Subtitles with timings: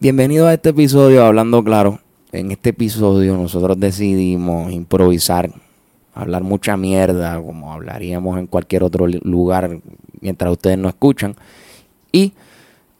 [0.00, 1.98] Bienvenido a este episodio Hablando Claro.
[2.30, 5.50] En este episodio nosotros decidimos improvisar,
[6.14, 9.80] hablar mucha mierda, como hablaríamos en cualquier otro lugar
[10.20, 11.34] mientras ustedes nos escuchan.
[12.12, 12.32] Y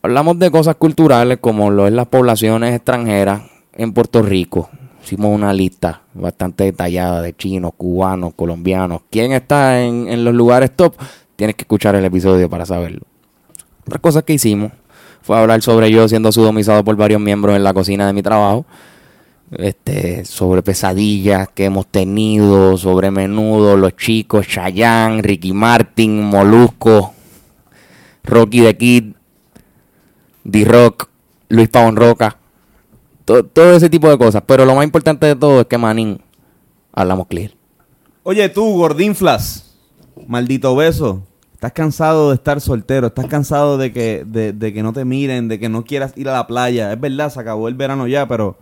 [0.02, 3.42] hablamos de cosas culturales como lo es las poblaciones extranjeras
[3.74, 4.68] en Puerto Rico.
[5.04, 9.02] Hicimos una lista bastante detallada de chinos, cubanos, colombianos.
[9.08, 10.96] ¿Quién está en, en los lugares top?
[11.36, 13.02] Tienes que escuchar el episodio para saberlo.
[13.86, 14.72] Otra cosa que hicimos
[15.28, 18.64] fue hablar sobre yo siendo sodomizado por varios miembros en la cocina de mi trabajo.
[19.52, 27.12] Este, sobre pesadillas que hemos tenido, sobre menudo, los chicos, Chayanne, Ricky Martin, Molusco,
[28.24, 29.04] Rocky the Kid,
[30.44, 31.10] D-Rock,
[31.50, 32.38] Luis Pavón Roca,
[33.26, 34.42] to- todo ese tipo de cosas.
[34.46, 36.22] Pero lo más importante de todo es que Manín
[36.90, 37.50] hablamos clear.
[38.22, 39.76] Oye, tú, gordinflas,
[40.26, 41.22] maldito beso.
[41.58, 45.58] Estás cansado de estar soltero, estás cansado de que, de, que no te miren, de
[45.58, 46.92] que no quieras ir a la playa.
[46.92, 48.56] Es verdad, se acabó el verano ya, pero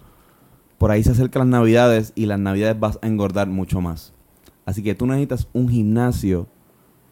[0.79, 4.15] por ahí se acercan las navidades y las navidades vas a engordar mucho más.
[4.65, 6.47] Así que tú necesitas un gimnasio,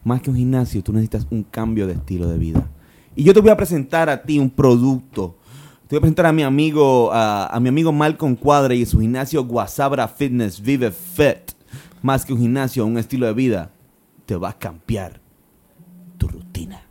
[0.03, 2.67] más que un gimnasio, tú necesitas un cambio de estilo de vida.
[3.15, 5.37] Y yo te voy a presentar a ti un producto.
[5.87, 9.01] Te voy a presentar a mi amigo, a, a mi amigo Malcolm Cuadre y su
[9.01, 11.51] gimnasio Guasabra Fitness Vive Fit.
[12.01, 13.69] Más que un gimnasio, un estilo de vida,
[14.25, 15.23] te va a cambiar
[16.17, 16.81] tu rutina.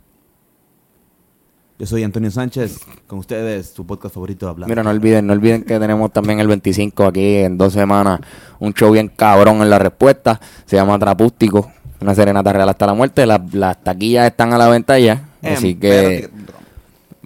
[1.77, 4.69] Yo soy Antonio Sánchez, con ustedes, tu podcast favorito de hablar.
[4.69, 8.21] Mira, no olviden, no olviden que tenemos también el 25 aquí en dos semanas
[8.59, 10.39] un show bien cabrón en la respuesta.
[10.65, 13.25] Se llama Trapústico, una serenata real hasta la muerte.
[13.25, 15.27] Las, las taquillas están a la venta ya.
[15.43, 16.53] Así Em, que pero-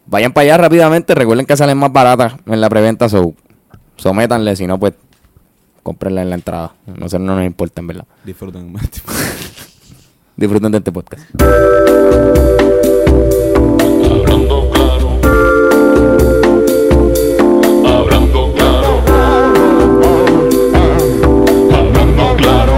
[0.08, 1.14] vayan para allá rápidamente.
[1.14, 3.08] Recuerden que salen más baratas en la preventa.
[3.08, 3.36] So,
[3.98, 4.94] sométanle, si no, pues
[5.84, 6.74] cómprenla en la entrada.
[6.88, 8.06] No sé, no nos importa, en verdad.
[8.26, 8.74] Disfruten.
[8.74, 9.49] Disfruten
[10.40, 11.22] de este podcast.
[14.06, 15.20] Hablando claro.
[17.86, 19.02] Hablando claro.
[21.74, 22.74] Hablando claro.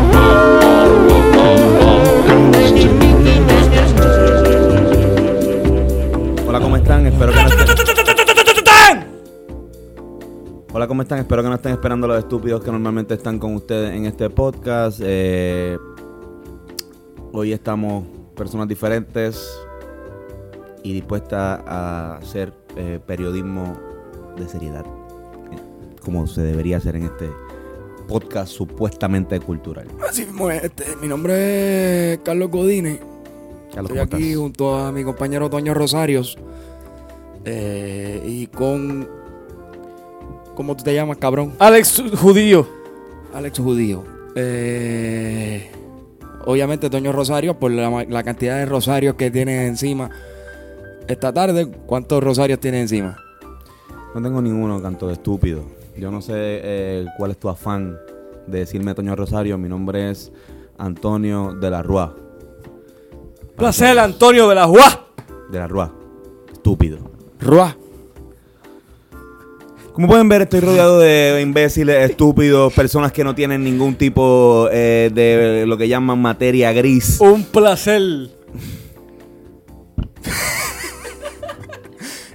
[6.48, 7.06] Hola, ¿cómo están?
[7.06, 7.62] Espero que no estén...
[10.74, 11.20] Hola, ¿cómo están?
[11.20, 15.00] Espero que no estén esperando los estúpidos que normalmente están con ustedes en este podcast.
[15.04, 15.78] Eh,
[17.34, 18.06] hoy estamos
[18.36, 19.50] personas diferentes
[20.84, 23.78] y dispuestas a hacer eh, periodismo
[24.38, 25.58] de seriedad, eh,
[26.04, 27.30] como se debería hacer en este
[28.08, 29.88] podcast supuestamente cultural.
[30.08, 33.00] Así mismo, este, mi nombre es Carlos Godínez.
[33.74, 34.38] Carlos, Estoy ¿cómo aquí estás?
[34.42, 36.38] junto a mi compañero Toño Rosarios.
[37.46, 39.08] eh, y con.
[40.56, 41.54] ¿Cómo tú te llamas, cabrón?
[41.60, 42.68] Alex Judío.
[43.34, 44.04] Alex Judío.
[44.36, 45.72] Eh,
[46.46, 50.10] obviamente, Toño Rosario, por la, cantidad de rosarios que tiene encima
[51.08, 51.68] esta tarde.
[51.86, 53.18] ¿Cuántos rosarios tiene encima?
[54.14, 55.64] No tengo ninguno, canto de estúpido.
[55.98, 57.98] Yo no sé eh, cuál es tu afán
[58.48, 59.58] de decirme Toño Rosario.
[59.58, 60.32] Mi nombre es
[60.78, 62.16] Antonio de la Rúa.
[63.56, 65.08] Placer, Antonio de la Juá.
[65.52, 65.94] De la Rúa.
[66.52, 67.00] Estúpido.
[67.40, 67.76] Ruá.
[69.94, 75.10] Como pueden ver, estoy rodeado de imbéciles, estúpidos, personas que no tienen ningún tipo eh,
[75.14, 77.20] de lo que llaman materia gris.
[77.20, 78.02] Un placer.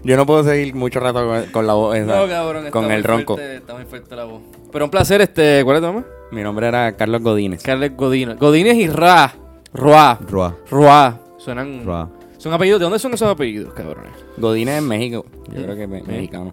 [0.04, 2.70] Yo no puedo seguir mucho rato con, con la voz esa, No, cabrón.
[2.70, 3.34] con el ronco.
[3.36, 4.42] fuerte, está muy fuerte la voz.
[4.70, 5.62] Pero un placer, este.
[5.64, 6.04] ¿Cuál es tu nombre?
[6.30, 7.62] Mi nombre era Carlos Godínez.
[7.62, 8.38] Carles Godínez.
[8.38, 9.34] Godínez y Ra.
[9.72, 10.18] Roa.
[10.28, 10.56] Rúa.
[10.70, 11.20] Roa.
[11.38, 11.84] Suenan.
[11.84, 12.08] Rúa.
[12.38, 12.78] Son apellidos.
[12.80, 14.12] ¿De dónde son esos apellidos, cabrones?
[14.36, 15.24] Godínez en México.
[15.52, 16.52] Yo creo que me- mexicano.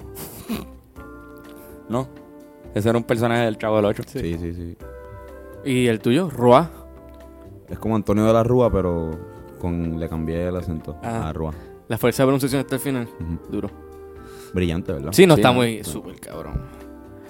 [1.94, 2.08] ¿No?
[2.74, 4.04] Ese era un personaje del Chavo del 8.
[4.08, 4.78] Sí, sí, sí.
[5.64, 6.28] ¿Y el tuyo?
[6.30, 6.72] Roa.
[7.70, 9.12] Es como Antonio de la Rúa, pero
[9.59, 11.30] con le cambié el acento Ah.
[11.30, 11.54] a Rúa.
[11.88, 13.08] La fuerza de pronunciación hasta el final.
[13.50, 13.70] Duro.
[14.54, 15.12] Brillante, ¿verdad?
[15.14, 15.84] Sí, no Sí, está no, muy no.
[15.84, 16.62] súper cabrón.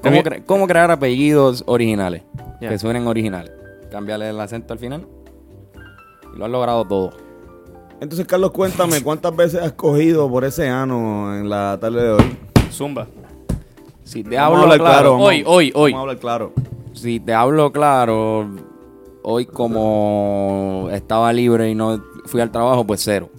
[0.02, 2.24] ¿Cómo, cre- cómo crear apellidos originales?
[2.62, 3.52] Que suenen originales.
[3.92, 5.06] Cambiarle el acento al final.
[6.34, 7.12] Y lo has logrado todo.
[8.00, 12.38] Entonces, Carlos, cuéntame, ¿cuántas veces has cogido por ese ano en la tarde de hoy?
[12.72, 13.08] Zumba.
[14.04, 15.92] Si te Vamos hablo claro, vamos- Hoy, hoy, hoy.
[15.92, 16.54] Vamos a hablar claro.
[16.94, 18.48] si te hablo claro,
[19.24, 23.30] hoy como estaba libre y no fui al trabajo, pues cero.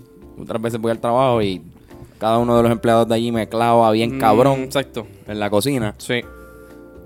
[0.40, 1.62] Otras veces voy al trabajo y
[2.18, 5.06] cada uno de los empleados de allí me clava bien Mm, cabrón Exacto.
[5.28, 5.94] en la cocina.
[5.98, 6.22] Sí.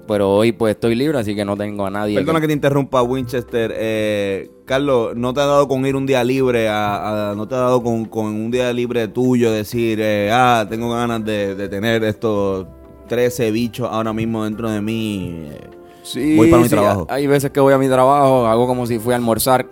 [0.07, 2.15] Pero hoy pues estoy libre, así que no tengo a nadie.
[2.15, 3.75] Perdona que- que te interrumpa, Winchester.
[3.77, 6.69] Eh, Carlos, ¿no te ha dado con ir un día libre?
[6.69, 10.65] A, a- ¿No te ha dado con, con un día libre tuyo decir, eh, ah,
[10.69, 12.67] tengo ganas de, de tener estos
[13.09, 15.33] 13 bichos ahora mismo dentro de mí?
[15.51, 15.61] eh,
[16.03, 17.07] Sí, Voy para mi sí, trabajo.
[17.11, 19.67] Hay veces que voy a mi trabajo, hago como si fui a almorzar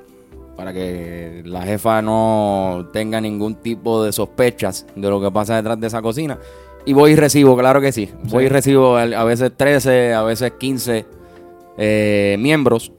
[0.56, 5.78] para que la jefa no tenga ningún tipo de sospechas de lo que pasa detrás
[5.80, 6.38] de esa cocina.
[6.84, 8.10] Y voy y recibo, claro que sí.
[8.24, 11.06] Voy y recibo a veces 13, a veces 15
[11.78, 12.92] eh, miembros.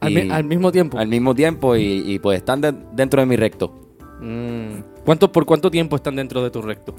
[0.00, 0.98] Al, Y- mi- al mismo tiempo.
[0.98, 3.72] al mismo tiempo y, y, pues están de- dentro de mi recto.
[4.20, 4.82] Mm.
[5.04, 6.94] ¿Cuánto, ¿Por cuánto tiempo están dentro de tu recto?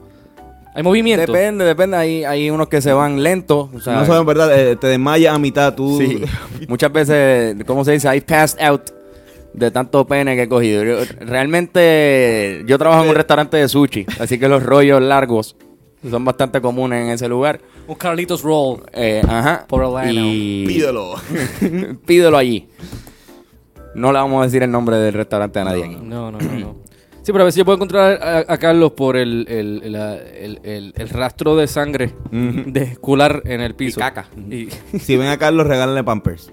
[0.75, 1.31] ¿Hay movimiento?
[1.31, 1.97] Depende, depende.
[1.97, 3.69] Hay, hay unos que se van lentos.
[3.73, 4.57] O sea, no sabes, ¿verdad?
[4.59, 5.97] Eh, te desmayas a mitad, tú.
[5.99, 6.21] Sí.
[6.67, 8.15] Muchas veces, ¿cómo se dice?
[8.15, 8.89] I passed out
[9.53, 10.83] de tanto pene que he cogido.
[10.83, 15.55] Yo- realmente, yo trabajo en un restaurante de sushi, así que los rollos largos
[16.09, 17.61] son bastante comunes en ese lugar.
[17.87, 18.81] Un Carlitos Roll.
[18.93, 19.65] Eh, ajá.
[19.67, 20.11] Por Orlando.
[20.25, 21.13] Y Pídelo.
[22.05, 22.67] pídelo allí.
[23.95, 25.97] No le vamos a decir el nombre del restaurante a nadie aquí.
[26.01, 26.75] No, no, no, no.
[27.23, 30.17] Sí, pero a ver si yo puedo encontrar a, a Carlos por el, el, la-
[30.17, 33.99] el- el- el rastro de sangre de escular en el piso.
[33.99, 34.27] caca.
[34.51, 34.67] Y-
[34.99, 36.51] Si ven a Carlos, regálenle Pampers.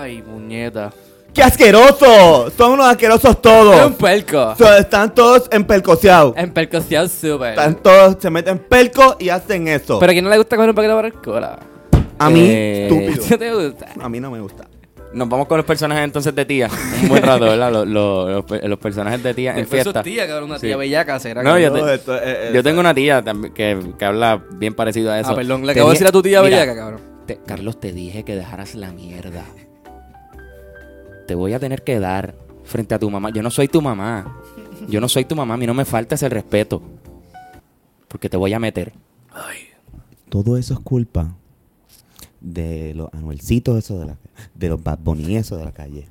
[0.00, 0.92] Ay, muñeta.
[1.32, 2.50] ¡Qué asqueroso!
[2.56, 3.92] Son unos asquerosos Es un todos.
[3.94, 4.54] pelco.
[4.56, 6.34] So, están todos empelcoseados.
[6.36, 7.50] En pelcoseado súper.
[7.50, 9.98] Están todos, se meten pelco y hacen eso.
[9.98, 11.58] Pero a quién no le gusta coger un paquete para cola.
[12.18, 13.24] a mí, Eh, estúpido.
[13.28, 13.86] ¿Qué te gusta?
[13.98, 14.68] A mí no me gusta.
[15.14, 16.68] Nos vamos con los personajes entonces de tía.
[17.02, 17.70] Un buen rato, ¿verdad?
[17.72, 20.02] Los, los- los pe- los personajes de tía en Después fiesta.
[20.02, 20.66] tía, cabrón, una Sí.
[20.68, 21.42] tía bellaca, será.
[21.42, 24.42] No, que- yo No, te- esto, eh, Yo tengo una tía también que, que habla
[24.52, 25.30] bien parecido a eso.
[25.30, 27.00] Ah, perdón, le Te acabo de decir a tu tía Mira, bellaca, cabrón.
[27.26, 29.44] te- Carlos, te dije que dejaras la mierda.
[31.26, 32.34] Te voy a tener que dar
[32.64, 33.30] frente a tu mamá.
[33.30, 34.38] Yo no soy tu mamá.
[34.88, 35.54] Yo no soy tu mamá.
[35.54, 36.82] A mí no me faltes el respeto.
[38.08, 38.92] Porque te voy a meter.
[40.28, 41.34] Todo eso es culpa
[42.42, 44.16] de los anuelcitos eso de, la,
[44.54, 46.08] de los Bad Bunny eso de la calle.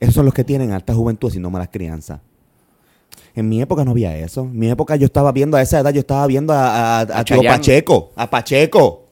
[0.00, 2.20] Esos son los que tienen alta juventud haciendo malas crianzas.
[3.34, 4.42] En mi época no había eso.
[4.42, 7.00] En mi época yo estaba viendo, a esa edad yo estaba viendo a, a, a,
[7.00, 7.48] A tío Chayanne.
[7.48, 9.08] Pacheco, a Pacheco.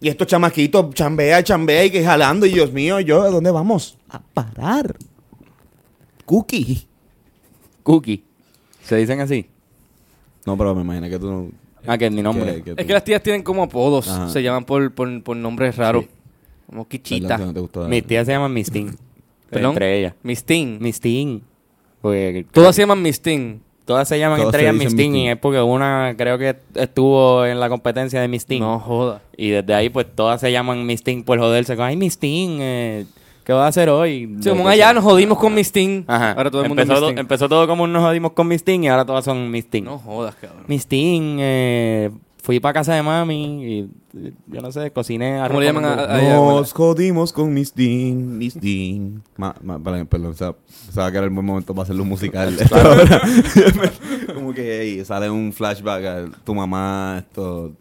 [0.00, 2.44] Y estos chamaquitos chambea, y chambea y que jalando.
[2.46, 3.98] Y Dios mío, yo, ¿a dónde vamos?
[4.08, 4.96] A parar.
[6.24, 6.86] Cookie.
[7.82, 8.24] Cookie.
[8.82, 9.46] ¿Se dicen así?
[10.44, 11.61] No, pero me imagino que tú no...
[11.86, 12.56] Ah, que es mi nombre.
[12.62, 14.08] que- que Es que las tías tienen como apodos.
[14.08, 14.28] Ajá.
[14.28, 16.04] Se llaman por, por, por nombres raros.
[16.66, 17.36] Como Kichita.
[17.38, 17.80] No te.
[17.88, 18.96] Mis tías se llaman Mistín.
[19.50, 19.72] Perdón.
[19.72, 20.14] Entre ellas.
[20.22, 20.78] Mistín.
[20.80, 21.42] Mistín.
[22.00, 23.62] Porque Todas se llaman Mistín.
[23.84, 24.84] todas se llaman Todas entre se ellas.
[24.94, 25.16] Mistín.
[25.16, 28.60] Y es porque una creo que estuvo en la competencia de Mistín.
[28.60, 29.20] No joda.
[29.36, 31.76] Y desde ahí, pues todas se llaman Mistín por joderse.
[31.78, 33.04] Ay, Mistín, eh,
[33.44, 34.36] ¿qué vas a hacer hoy?
[34.46, 36.04] Como allá nos jodimos con Mistín.
[36.08, 36.32] Ajá.
[36.32, 37.18] Ahora todo el mundo es empezó, to- Mistín.
[37.20, 39.84] empezó todo como nos jodimos con Mistín y ahora todas son Mistín.
[39.84, 40.64] No jodas, cabrón.
[40.68, 42.10] Mistín, eh,
[42.42, 43.78] fui para casa de mami y
[44.18, 47.74] eh, yo no sé, cociné arroz ¿Cómo le llaman a- a- Nos jodimos con Miss
[47.74, 49.22] Dean, Miss Dean.
[49.36, 50.52] Ma, ma, perdón, perdón, o sea,
[50.86, 52.56] pensaba que era el buen momento para hacerlo un musical.
[54.34, 57.72] Como que ahí sale un flashback a tu mamá, esto.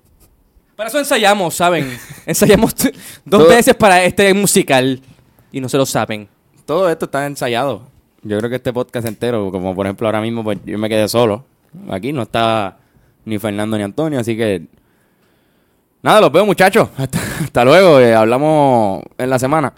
[0.75, 1.88] Para eso ensayamos, ¿saben?
[2.25, 2.92] ensayamos t-
[3.25, 5.02] dos Todo- veces para este musical.
[5.51, 6.27] Y no se lo saben.
[6.65, 7.83] Todo esto está ensayado.
[8.24, 11.07] Yo creo que este podcast entero, como por ejemplo ahora mismo, pues yo me quedé
[11.07, 11.44] solo.
[11.89, 12.77] Aquí no está
[13.25, 14.68] ni Fernando ni Antonio, así que...
[16.03, 16.89] Nada, los veo muchachos.
[16.98, 18.00] Hasta, hasta luego.
[18.00, 19.74] eh, hablamos en la semana.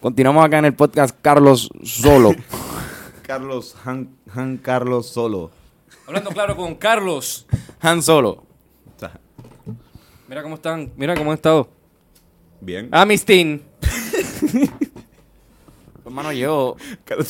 [0.00, 2.32] Continuamos acá en el podcast Carlos Solo.
[3.26, 5.50] Carlos, Han, Han Carlos Solo.
[6.06, 7.46] Hablando claro con Carlos.
[7.80, 8.44] Han Solo.
[10.28, 10.92] Mira cómo están.
[10.96, 11.68] Mira cómo han estado.
[12.60, 12.88] bien.
[12.92, 13.62] Ah, Mistín.
[16.10, 16.76] Hermano, yo...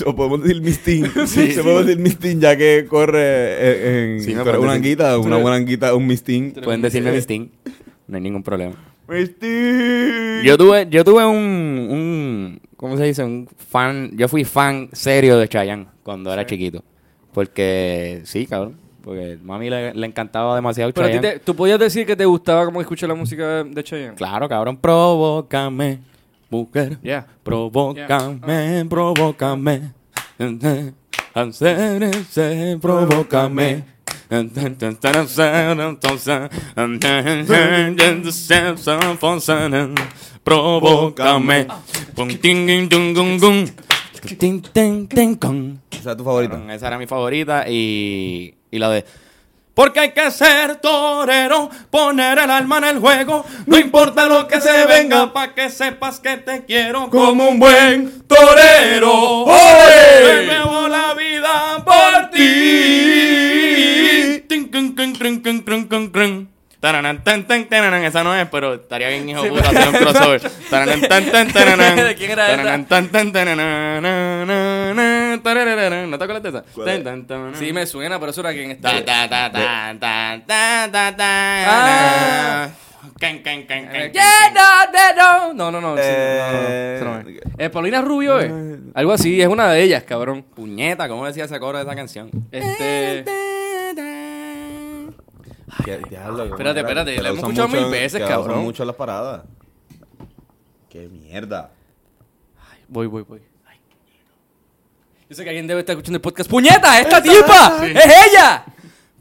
[0.06, 1.10] O podemos decir Miss Dean.
[1.26, 4.22] Sí, se podemos decir Miss Dean ya que corre en.
[4.22, 6.52] Sí, me una anguita, una buena anguita, un Miss Dean.
[6.64, 7.50] Pueden decirme Mistín.
[8.08, 8.74] No hay ningún problema.
[9.08, 10.42] Miss Dean.
[10.44, 13.22] Yo tuve, yo tuve un, un, ¿cómo se dice?
[13.22, 16.82] Un fan, yo fui fan serio de Chayanne cuando era chiquito.
[17.32, 18.76] Porque, sí, cabrón.
[19.02, 21.38] Porque mami le, le encantaba demasiado Pero a ti Chayanne.
[21.38, 24.14] te- tú podías decir que te gustaba como escuchar la música de, de Chayanne.
[24.14, 24.76] Claro, cabrón.
[24.76, 26.00] Provócame,
[26.50, 26.98] mujer.
[27.02, 27.26] Yeah.
[27.42, 29.92] Provócame, provócame.
[31.32, 33.84] Hacer ese, provócame.
[40.44, 41.66] Provócame.
[44.38, 45.78] Ting, ting, gong.
[45.90, 46.74] Esa es tu favorita.
[46.74, 49.04] Esa era mi favorita y, y la de...
[49.74, 54.60] Porque hay que ser torero, poner el alma en el juego, no importa lo que
[54.60, 59.46] se venga, pa' que sepas que te quiero como un buen torero.
[59.46, 62.40] Me llevo la vida por ti.
[66.80, 67.14] Tan,
[67.68, 68.04] tan.
[68.04, 70.40] Esa no es, pero estaría bien hijo puta hacer un crossover.
[70.70, 71.96] Taranan, tan, tan, taranan.
[71.96, 72.46] ¿De quién era
[72.86, 73.30] tan, tan.
[76.10, 76.64] ¿No te acuerdas de esa?
[77.58, 79.04] Sí, me suena, pero eso era quien está.
[79.04, 82.66] ta, ta, ta, ta, ta, ta, ta, Ah.
[82.68, 82.74] na.
[83.18, 84.12] Can, can, can, can, Eh, can.
[84.12, 85.70] yeah, no, no, no.
[85.70, 85.96] No, no, no.
[85.96, 87.42] sí, Eh, no, no, eso no es.
[87.58, 88.50] Eh, Paulina Rubio, ¿eh?
[88.94, 90.42] Algo así, es una de ellas, cabrón.
[90.54, 92.30] Puñeta, ¿cómo decía ese coro de esa canción?
[92.50, 93.24] Este.
[96.08, 98.62] Diablo, qué Espérate, manera, espérate, la hemos escuchado mucho mil veces, que usan cabrón.
[98.62, 99.42] mucho las paradas.
[100.88, 101.70] Qué mierda.
[102.88, 103.40] Voy, voy, voy.
[103.66, 103.78] Ay,
[105.28, 106.50] Yo sé que alguien debe estar escuchando el podcast.
[106.50, 107.00] ¡Puñeta!
[107.00, 107.86] ¡Esta tipa!
[107.86, 108.64] ¡Es ella!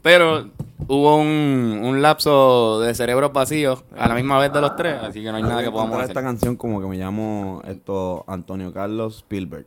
[0.02, 0.50] Pero
[0.88, 5.22] hubo un, un lapso de cerebros vacíos a la misma vez de los tres, así
[5.22, 6.10] que no hay nada que podamos hacer.
[6.10, 9.66] esta canción como que me llamo esto Antonio Carlos Spielberg.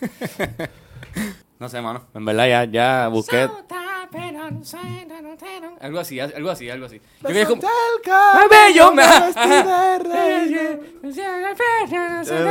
[1.60, 2.04] No sé, mano.
[2.14, 3.48] En verdad ya, ya busqué.
[5.80, 7.00] Algo así, algo así, algo así.
[7.22, 7.62] Yo quería como...
[8.32, 9.02] ¡Ay, bello, me-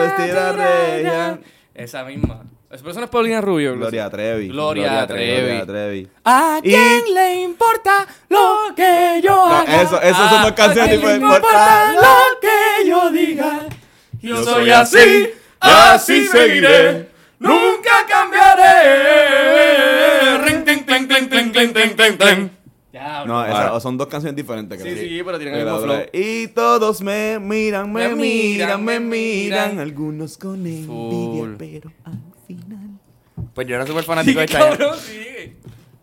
[0.02, 1.40] vestida regia.
[1.74, 2.44] Esa misma.
[2.70, 3.76] Esa persona es Paulina Rubio.
[3.76, 4.10] Gloria.
[4.10, 4.50] Trevi.
[4.50, 5.42] Gloria Trevi.
[5.42, 6.08] Gloria Trevi.
[6.26, 11.40] ¿A quién le importa lo que yo No, eso, eso son dos canciones diferentes.
[12.42, 13.60] que yo diga?
[14.22, 17.10] Yo soy así, así seguiré,
[17.40, 18.74] nunca cambiaré.
[20.46, 22.50] Ring, ting, ting, ting, ting, ting, ting, ting, ting.
[22.92, 23.48] Diablo.
[23.48, 24.82] No, son dos canciones diferentes.
[24.82, 24.98] Sí, creo.
[25.04, 26.00] sí, pero tienen el mismo flow.
[26.14, 29.70] Y todos me miran, me, Me miran, miran, me miran.
[29.72, 29.80] miran.
[29.80, 31.56] Algunos con envidia, Full.
[31.58, 32.90] pero al final.
[33.54, 34.78] Pues yo era súper Sí, fanático de Chayanne.
[34.78, 35.54] cabrón, sí.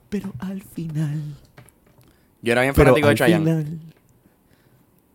[0.09, 1.21] Pero al final.
[2.43, 3.45] Yo era bien Pero fanático de al Chayanne.
[3.45, 3.79] final.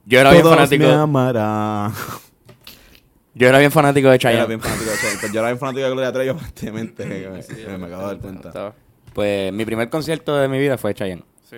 [0.06, 0.84] Yo era bien Todos fanático.
[0.86, 1.94] me amarán.
[3.40, 4.48] Yo era bien fanático de Yo era Chayanne.
[4.48, 5.20] bien fanático de Chayanne.
[5.22, 7.06] Pues yo era bien fanático de Gloria Trevi, aparentemente.
[7.06, 8.48] me, me acabo de dar cuenta.
[8.50, 8.74] Estaba-
[9.14, 11.24] Pues mi primer concierto de mi vida fue Chayanne.
[11.50, 11.58] Sí.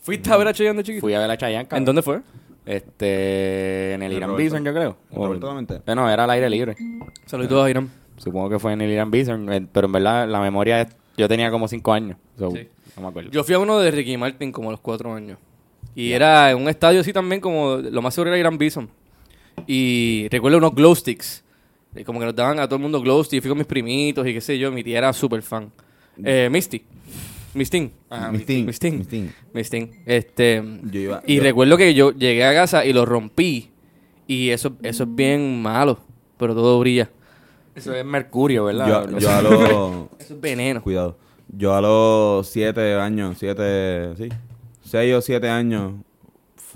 [0.00, 1.00] ¿Fuiste a ver a Chayanne de chiquito?
[1.02, 1.66] Fui a ver a Chayanne.
[1.68, 1.82] cabrón.
[1.82, 2.20] ¿En dónde fue?
[2.64, 4.36] Este, en el Irán.
[4.36, 4.96] Bison, yo creo.
[5.10, 5.80] ¿En Roberto Clemente?
[5.86, 6.76] Eh, No, era al aire libre.
[7.26, 7.90] Saludos a Irán.
[8.16, 11.28] Supongo que fue en el Irán Bison, eh, pero en verdad la memoria es, yo
[11.28, 12.16] tenía como cinco años.
[12.38, 12.68] so, Sí.
[12.96, 13.30] No me acuerdo.
[13.30, 15.38] Yo fui a uno de Ricky Martin como a los cuatro años.
[15.94, 18.88] Y era en un estadio así también como, lo más seguro era Irán Bison.
[19.66, 21.44] Y recuerdo unos glow sticks.
[21.94, 23.42] Eh, Como que nos daban a todo el mundo glow sticks.
[23.42, 24.70] Fui con mis primitos y qué sé yo.
[24.70, 25.70] Mi tía era súper fan.
[26.22, 26.82] Eh, Misty.
[27.54, 27.90] Mistin.
[28.10, 28.66] Ajá, Mistín.
[28.66, 29.32] Mistín.
[29.54, 29.90] Mistín.
[30.06, 33.70] Este, Yo iba- y yo- recuerdo que yo llegué a casa y lo rompí.
[34.26, 35.98] Y eso, eso es bien malo.
[36.36, 37.10] Pero todo brilla.
[37.74, 39.08] Eso es mercurio, ¿verdad?
[39.18, 40.08] Yo a los...
[40.20, 40.82] Eso es veneno.
[40.82, 41.16] Cuidado.
[41.48, 44.28] Yo a los siete años, siete, sí,
[44.84, 45.94] seis o siete años,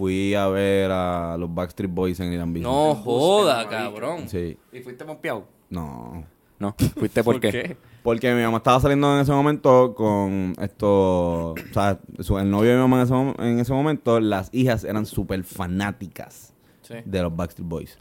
[0.02, 2.72] fui a ver a los Backstreet Boys en Irán Bison.
[2.72, 4.28] No joda, cabrón.
[4.28, 4.58] Sí.
[4.72, 5.46] ¿Y fuiste pompeado?
[5.70, 6.24] No.
[6.58, 6.74] No.
[6.96, 7.76] ¿Fuiste por, qué?
[8.02, 12.70] Porque mi mamá estaba saliendo en ese momento con esto, o sea, su- el novio
[12.70, 16.94] de mi mamá en ese, mom- en ese momento, las hijas eran súper fanáticas Sí.
[17.04, 17.98] de los Backstreet Boys.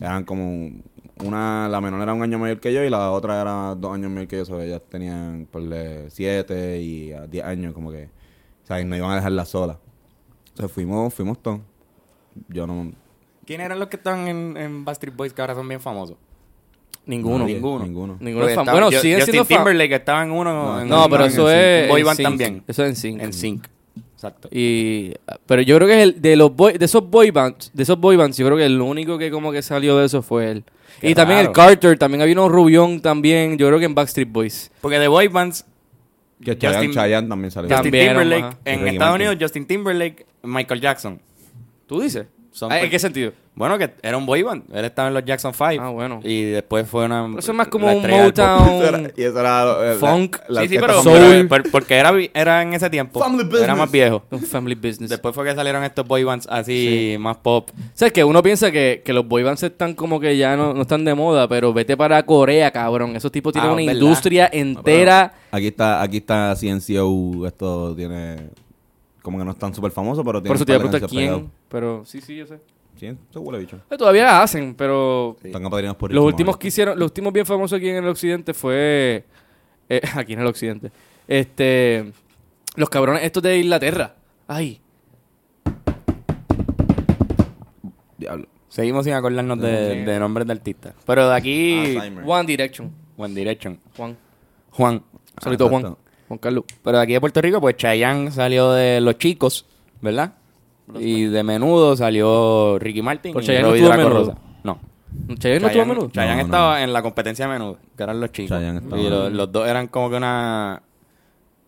[0.00, 0.70] Eran como
[1.22, 4.10] una, la menor era un año mayor que yo y la otra era dos años
[4.10, 4.42] mayor que yo.
[4.44, 5.62] O sea, ellas tenían por
[6.08, 8.04] siete y a diez años, como que,
[8.62, 9.78] o sea, y no iban a dejarla sola.
[10.54, 11.60] Entonces fuimos, fuimos todos.
[12.48, 12.92] Yo no,
[13.44, 16.16] ¿Quiénes eran los que están en, en Backstreet Boys que ahora son bien famosos?
[17.06, 17.40] Ninguno.
[17.40, 17.84] nadie, ninguno.
[17.84, 18.16] ninguno.
[18.20, 19.44] Ninguno estaba- Bueno, Yo- Justin siendo.
[19.44, 20.54] Timberlake estaba en uno.
[20.54, 21.88] No, en- No, pero eso en es.
[21.90, 22.62] Boy band también.
[22.66, 23.22] Eso es en sync.
[23.22, 23.66] En Sync.
[24.14, 24.48] Exacto.
[24.50, 25.12] Y,
[25.46, 27.98] pero yo creo que es el, de los boy, de esos boy bands, de esos
[28.00, 30.64] boy bands, yo creo que el único que como que salió de eso fue él.
[31.00, 31.52] Qué y también el.
[31.52, 34.70] Carter, también había uno Rubión también, yo creo que en Backstreet Boys.
[34.80, 35.66] Porque de Boy Bands,
[36.44, 37.68] Que Chayanne, Justin- Chayanne también salió.
[37.70, 38.56] Justin También, Timberlake.
[38.64, 39.14] En Estados Martin.
[39.14, 41.20] Unidos, Justin Timberlake, Michael Jackson.
[41.86, 42.26] ¿Tú dices?
[42.54, 43.32] Son ¿En per- qué sentido?
[43.56, 44.62] Bueno, que era un boy band.
[44.72, 45.82] Él estaba en los Jackson 5.
[45.82, 46.20] Ah, bueno.
[46.22, 47.24] Y después fue una.
[47.26, 48.08] Pero eso es más como un.
[48.08, 48.68] Motown.
[48.82, 49.92] Era- y eso era...
[49.92, 50.36] eh, Funk.
[50.48, 51.46] la- Sí, sí, pero, Soul.
[51.48, 53.18] pero- porque era, era en ese tiempo.
[53.18, 53.76] Family Era business.
[53.76, 54.22] más viejo.
[54.30, 55.10] Un family business.
[55.10, 57.70] Después fue que salieron estos boy bands así, más pop.
[57.92, 60.82] ¿Sabes que Uno piensa que, que los boy bands están como que ya no, no
[60.82, 63.16] están de moda, pero vete para Corea, cabrón.
[63.16, 64.00] Esos tipos tienen Ah, una ¿verdad?
[64.00, 65.32] industria entera.
[65.50, 68.48] Aquí está, aquí está CNCO, esto tiene...
[69.24, 71.50] Como que no están súper famosos, pero tiene Por eso te iba a preguntar quién.
[71.70, 72.60] Pero sí, sí, yo sé.
[72.94, 73.80] Sí, eso huele bicho.
[73.90, 77.78] Eh, Todavía hacen, pero Están apadrinados por Los últimos que hicieron, los últimos bien famosos
[77.78, 79.24] aquí en el occidente fue
[79.88, 80.92] eh, aquí en el occidente.
[81.26, 82.12] Este
[82.76, 84.14] los cabrones estos de Inglaterra.
[84.46, 84.82] Ay,
[88.18, 88.46] Diablo.
[88.68, 90.94] Seguimos sin acordarnos de, de nombres de artistas.
[91.06, 92.24] Pero de aquí, Alzheimer.
[92.26, 92.92] One Direction.
[93.16, 93.80] One Direction.
[93.96, 94.18] Juan.
[94.72, 95.02] Juan.
[95.40, 95.96] Saludito Juan.
[96.28, 96.64] Juan Carlos.
[96.82, 99.66] Pero de aquí de Puerto Rico, pues Chayanne salió de Los Chicos,
[100.00, 100.32] ¿verdad?
[100.98, 104.30] Y de Menudo salió Ricky Martin Pero y Chayanne no Robbie estuvo en Draco Menudo.
[104.32, 104.40] Rosa.
[104.64, 104.78] No.
[105.38, 106.10] Chayanne no estuvo a menudo.
[106.10, 106.44] Chayanne No, no.
[106.44, 108.50] estaba en la competencia de Menudo, que eran Los Chicos.
[108.50, 109.00] Chayanne estaba.
[109.00, 110.82] Y los, los dos eran como que una...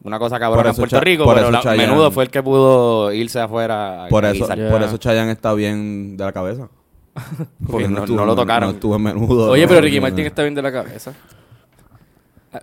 [0.02, 2.24] Una cosa cabrona en eso Puerto Cha- Rico, por pero eso la- Chayanne- Menudo fue
[2.24, 4.58] el que pudo irse afuera a Por a eso, guisar.
[4.58, 4.70] Ya.
[4.70, 6.68] por eso Chayanne está bien de la cabeza.
[7.70, 8.68] Porque no- estuvo no lo tocaron.
[8.68, 9.50] No estuvo en menudo.
[9.50, 11.12] Oye, pero Ricky Martin está bien de la cabeza.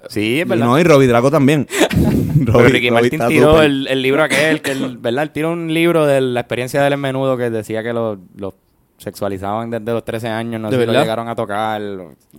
[0.10, 0.66] Sí, es Y verdad.
[0.66, 1.68] no, y Robbie Draco también.
[2.46, 5.24] Pero Robbie- Ricky Robbie Martin tiró el, el libro aquel, que el, ¿verdad?
[5.24, 8.18] Él tiró un libro de la experiencia de él en menudo que decía que los
[8.36, 8.54] los
[8.98, 11.82] sexualizaban desde los 13 años, no ¿De sé si lo llegaron a tocar.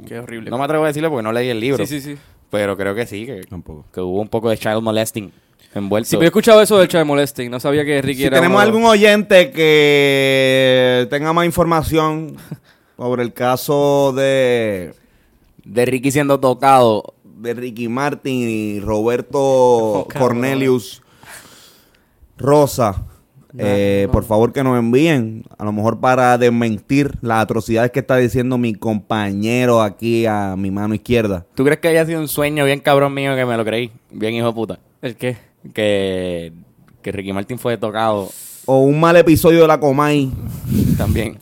[0.06, 0.48] Qué horrible.
[0.50, 1.84] No me atrevo a decirlo porque no leí el libro.
[1.86, 2.18] Sí, sí, sí.
[2.50, 3.84] Pero creo que sí, que, Tampoco.
[3.92, 5.30] que hubo un poco de child molesting.
[5.74, 6.08] envuelto.
[6.08, 7.50] Sí, pero yo he escuchado eso del child molesting.
[7.50, 12.36] No sabía que Ricky Si era tenemos uno- algún oyente que tenga más información
[12.96, 14.94] sobre el caso de,
[15.64, 17.14] De Ricky siendo tocado.
[17.44, 20.08] De Ricky Martin y Roberto Oh.
[20.18, 21.00] Cornelius
[22.36, 23.04] Rosa,
[23.56, 28.16] eh, por favor que nos envíen, a lo mejor para desmentir las atrocidades que está
[28.16, 31.46] diciendo mi compañero aquí a mi mano izquierda.
[31.54, 33.92] ¿Tú crees que haya sido un sueño bien cabrón mío que me lo creí?
[34.10, 34.78] Bien hijo de puta.
[35.00, 35.36] ¿El qué?
[35.72, 36.52] Que,
[37.02, 38.28] que Ricky Martin fue tocado
[38.66, 40.30] O un mal episodio de la Comay.
[40.98, 41.38] también.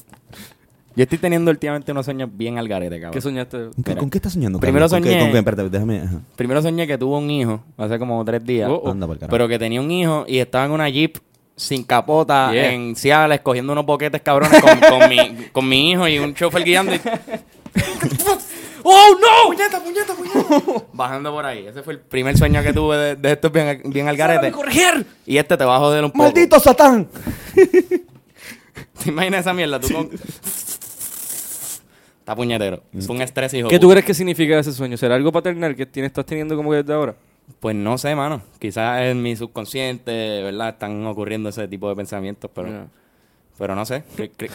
[0.94, 3.12] Yo estoy teniendo últimamente unos sueños bien al garete, cabrón.
[3.14, 3.56] ¿Qué soñaste?
[3.58, 4.00] ¿Con qué, Mira.
[4.00, 4.61] con qué estás soñando?
[4.61, 4.92] Primero Carlos?
[4.92, 5.38] ¿Con qué- soñé- ¿Con qué?
[5.38, 6.00] Espérate, déjame.
[6.00, 6.20] ajá.
[6.37, 8.68] Primero soñé que tuvo un hijo hace como tres días.
[8.70, 8.90] Oh, oh.
[8.90, 9.30] Anda pa'l carajo.
[9.32, 11.18] Pero que tenía un hijo y estaba en una jeep
[11.56, 12.72] sin capota Yeah.
[12.72, 16.64] en Seattle escogiendo unos boquetes cabrones con, con mi, con mi hijo y un chofer
[16.64, 16.94] guiando.
[16.94, 17.00] y-
[18.84, 19.49] ¡Oh, no!
[19.49, 20.84] ¡Puñeta, puñeta, puñeta!
[20.92, 21.66] Bajando por ahí.
[21.68, 24.50] Ese fue el primer sueño que tuve de, de estos bien, bien al garete.
[24.50, 25.06] corregir!
[25.25, 26.25] Y este te va a joder un poco.
[26.25, 27.06] ¡Maldito Satán!
[29.04, 29.78] ¿Te imaginas esa mierda?
[29.80, 30.11] Tú con...
[32.22, 32.82] Está puñetero.
[32.96, 33.68] Es un estrés, hijo.
[33.68, 33.94] ¿Qué tú puta.
[33.94, 34.96] crees que significa ese sueño?
[34.96, 37.16] ¿Será algo paternal que tienes, estás teniendo como que desde ahora?
[37.58, 38.40] Pues no sé, mano.
[38.60, 40.68] Quizás en mi subconsciente, ¿verdad?
[40.70, 42.86] Están ocurriendo ese tipo de pensamientos, pero...
[43.58, 44.02] Pero no sé,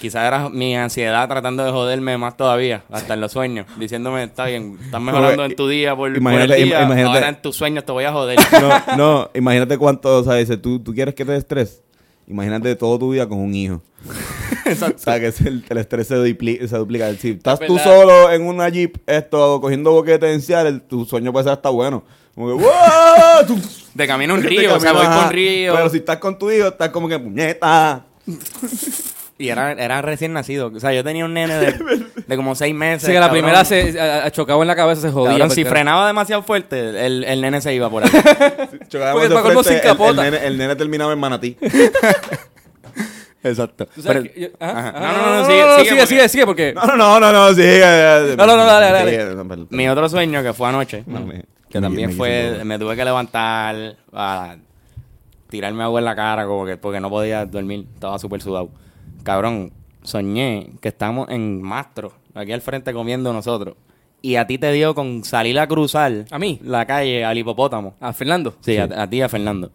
[0.01, 4.45] quizás era mi ansiedad tratando de joderme más todavía, hasta en los sueños, diciéndome, está
[4.47, 7.41] bien, estás mejorando en tu día por, por Imagínate- el día, im- imagínate- ahora en
[7.41, 8.37] tus sueños te voy a joder.
[8.59, 11.83] No, no, imagínate cuánto, o sea, dice, ¿tú, tú quieres que te estrés.
[12.27, 13.81] Imagínate todo tu vida con un hijo.
[14.95, 17.13] O sea, que el, el estrés se, dupli- se duplica.
[17.15, 21.43] Si estás tú solo en una jeep, esto, cogiendo boquete en Seattle, tu sueño puede
[21.45, 22.03] ser hasta bueno.
[22.35, 23.57] Como que, ¡wow!
[23.93, 25.29] De camino a un río, o sea, voy ajá.
[25.29, 25.73] río.
[25.75, 28.05] Pero si estás con tu hijo, estás como que, puñeta.
[29.39, 32.73] Y era, era recién nacido, o sea, yo tenía un nene de, de como seis
[32.73, 33.03] meses.
[33.03, 33.43] Sí, que la cabrón.
[33.43, 35.31] primera se a- a- chocaba en la cabeza, se jodía.
[35.33, 38.09] Cabrón, si frenaba demasiado fuerte, el, el nene se iba por ahí.
[38.89, 40.25] Chocábamos Porque frente, sin el- capota.
[40.27, 41.55] El, nene, el nene terminaba en manatí.
[43.49, 43.85] Exacto.
[43.87, 44.89] ¿Tú sabes Pero- que yo- ajá, Ajá.
[44.89, 44.99] ajá.
[44.99, 46.73] No, no, no, sigue, sigue, sigue, porque- sigue, sigue, porque...
[46.73, 48.35] No, no, no, no, sigue.
[48.37, 49.65] No, no, no, dale, dale.
[49.69, 52.95] Mi otro sueño que fue anoche, No, me- que me- también me fue, me tuve
[52.95, 54.55] que levantar a
[55.49, 58.69] tirarme agua en la cara como que porque no podía dormir, estaba súper sudado.
[59.23, 59.71] Cabrón,
[60.03, 63.75] soñé que estamos en Mastro, aquí al frente comiendo nosotros.
[64.21, 66.59] Y a ti te dio con salir a cruzar ¿A mí?
[66.63, 67.95] la calle al hipopótamo.
[67.99, 68.55] A Fernando.
[68.61, 69.71] Sí, A, a ti y a Fernando.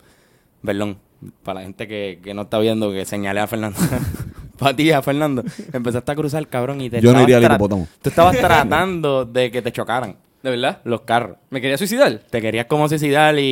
[0.65, 0.99] Perdón,
[1.43, 3.79] para la gente que, que no está viendo que señalé a Fernando.
[4.59, 5.43] para ti a Fernando.
[5.73, 7.89] Empezaste a cruzar, cabrón, y te Yo no iría al hipopótamo.
[8.01, 10.81] Tú estabas tratando de que te chocaran ¿De verdad?
[10.85, 11.37] los carros.
[11.51, 12.21] ¿Me quería suicidar?
[12.31, 13.43] Te querías como suicidar y,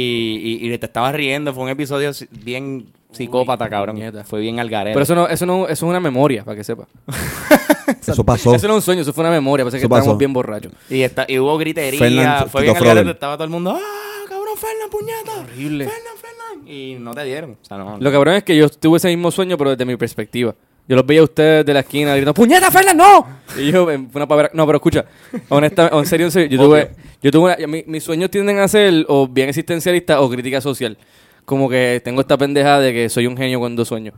[0.61, 1.55] y, y te estabas riendo.
[1.55, 4.01] Fue un episodio bien psicópata, cabrón.
[4.25, 4.95] Fue bien al garete.
[4.95, 6.87] Pero eso no, eso no, eso es una memoria, para que sepa.
[8.07, 8.55] Eso pasó.
[8.55, 9.99] Eso no es un sueño, eso fue una memoria, parece que pasó.
[9.99, 10.73] estábamos bien borrachos.
[10.89, 11.99] y, está, y hubo gritería.
[11.99, 13.11] Fernan- fue bien al garete.
[13.11, 15.41] Estaba todo el mundo, ¡ah, cabrón, Fernan, puñeta!
[15.41, 15.85] Horrible.
[15.87, 16.30] Fernan, Fernan.
[16.67, 17.53] Y no te dieron.
[17.53, 17.99] O sea, no.
[17.99, 20.55] Lo cabrón es que yo tuve ese mismo sueño, pero desde mi perspectiva.
[20.89, 23.27] Yo los veía a ustedes de la esquina gritando, ¡Puñeta, Fernan, no!
[23.57, 24.51] Y yo, fue una pavera.
[24.55, 25.05] No, pero escucha,
[25.49, 26.91] honestamente, en serio, en serio, yo tuve,
[27.23, 30.97] yo tuve una- mi- mis sueños tienden a ser o bien existencialistas o crítica social.
[31.45, 34.13] Como que tengo esta pendeja de que soy un genio cuando sueño.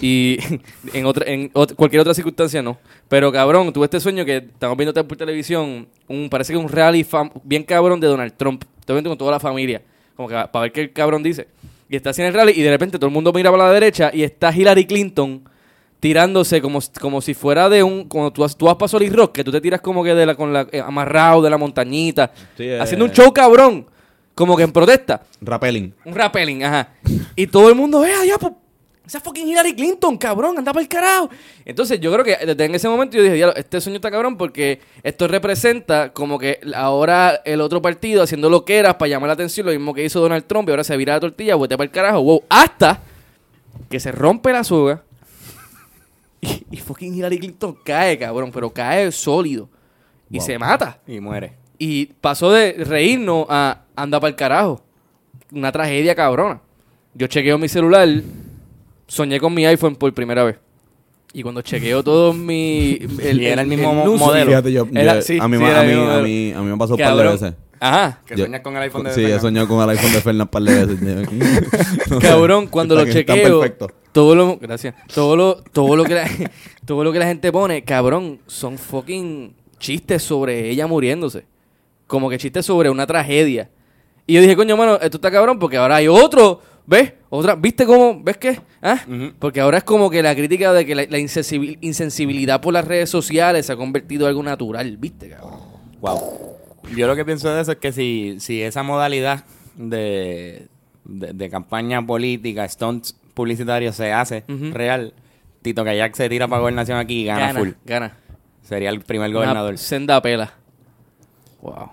[0.00, 0.38] Y
[0.92, 2.76] en, otra, en ot- cualquier otra circunstancia no.
[3.08, 7.04] Pero cabrón, tuve este sueño que estamos viendo por televisión, un, parece que un rally
[7.04, 8.64] fam- bien cabrón de Donald Trump.
[8.80, 9.80] Estoy viendo con toda la familia.
[10.14, 11.48] Como que para ver qué el cabrón dice.
[11.88, 14.10] Y está en el rally y de repente todo el mundo mira para la derecha
[14.12, 15.42] y está Hillary Clinton
[16.00, 18.04] tirándose como, como si fuera de un...
[18.08, 20.26] Cuando tú, has- tú vas para Solid Rock, que tú te tiras como que de
[20.26, 22.30] la, con la, eh, amarrado de la montañita.
[22.56, 22.78] Sí, eh.
[22.80, 23.86] Haciendo un show cabrón.
[24.34, 25.22] Como que en protesta.
[25.40, 25.92] Rappelling.
[26.04, 26.90] Un rappelling, ajá.
[27.34, 28.52] Y todo el mundo, vea, ya, pues,
[29.08, 31.30] esa fucking Hillary Clinton, cabrón, anda para el carajo.
[31.64, 34.36] Entonces yo creo que desde en ese momento yo dije, diablo, este sueño está cabrón
[34.36, 39.28] porque esto representa como que ahora el otro partido haciendo lo que era para llamar
[39.28, 41.76] la atención, lo mismo que hizo Donald Trump y ahora se vira la tortilla, vete
[41.76, 42.42] para el carajo, wow.
[42.50, 43.00] Hasta
[43.88, 45.02] que se rompe la soga
[46.42, 49.68] y, y fucking Hillary Clinton cae, cabrón, pero cae sólido
[50.30, 50.46] y Wow.
[50.46, 50.98] se mata.
[51.06, 51.54] Y muere.
[51.78, 54.82] Y pasó de reírnos a anda para el carajo.
[55.50, 56.60] Una tragedia cabrona.
[57.14, 58.06] Yo chequeo mi celular,
[59.08, 60.56] soñé con mi iPhone por primera vez.
[61.32, 62.98] Y cuando chequeo todo mi...
[63.32, 64.32] Y era el mismo modelo.
[64.32, 66.04] feed, Fíjate, yo, era- yo- sí, a, mí, sí, ma- era a, el mí, mismo
[66.04, 66.24] a, modelo.
[66.28, 67.54] mí, a mí me pasó un par de veces.
[67.80, 68.22] Ajá.
[68.26, 70.48] Que sueñas con el iPhone de Sí, he soñado con el iPhone de Fernan un
[70.48, 71.00] par de veces.
[72.10, 72.26] No sé.
[72.26, 73.88] Cabrón, cuando lo chequeo, perfecto.
[74.12, 76.28] todo lo, gracias, todo lo, todo lo que la,
[76.86, 81.44] todo lo que la gente pone, cabrón, son fucking chistes sobre ella muriéndose,
[82.08, 83.70] como que chistes sobre una tragedia.
[84.26, 87.12] Y yo dije, coño, mano, esto está cabrón porque ahora hay otro, ¿ves?
[87.28, 88.60] Otra, ¿viste cómo, ves qué?
[88.80, 88.98] ¿Ah?
[89.38, 92.84] Porque ahora es como que la crítica de que la, la insensibil- insensibilidad por las
[92.86, 95.60] redes sociales se ha convertido en algo natural, ¿viste, cabrón?
[96.00, 96.20] Wow.
[96.96, 99.44] Yo lo que pienso de eso es que si, si esa modalidad
[99.76, 100.68] de,
[101.04, 105.12] de, de campaña política, stunts publicitarios se hace real,
[105.60, 107.70] Tito Kayak se tira para gobernación aquí y gana, full.
[107.84, 108.16] Gana.
[108.62, 110.54] Sería el primer Una gobernador senda pela.
[111.60, 111.90] Wow.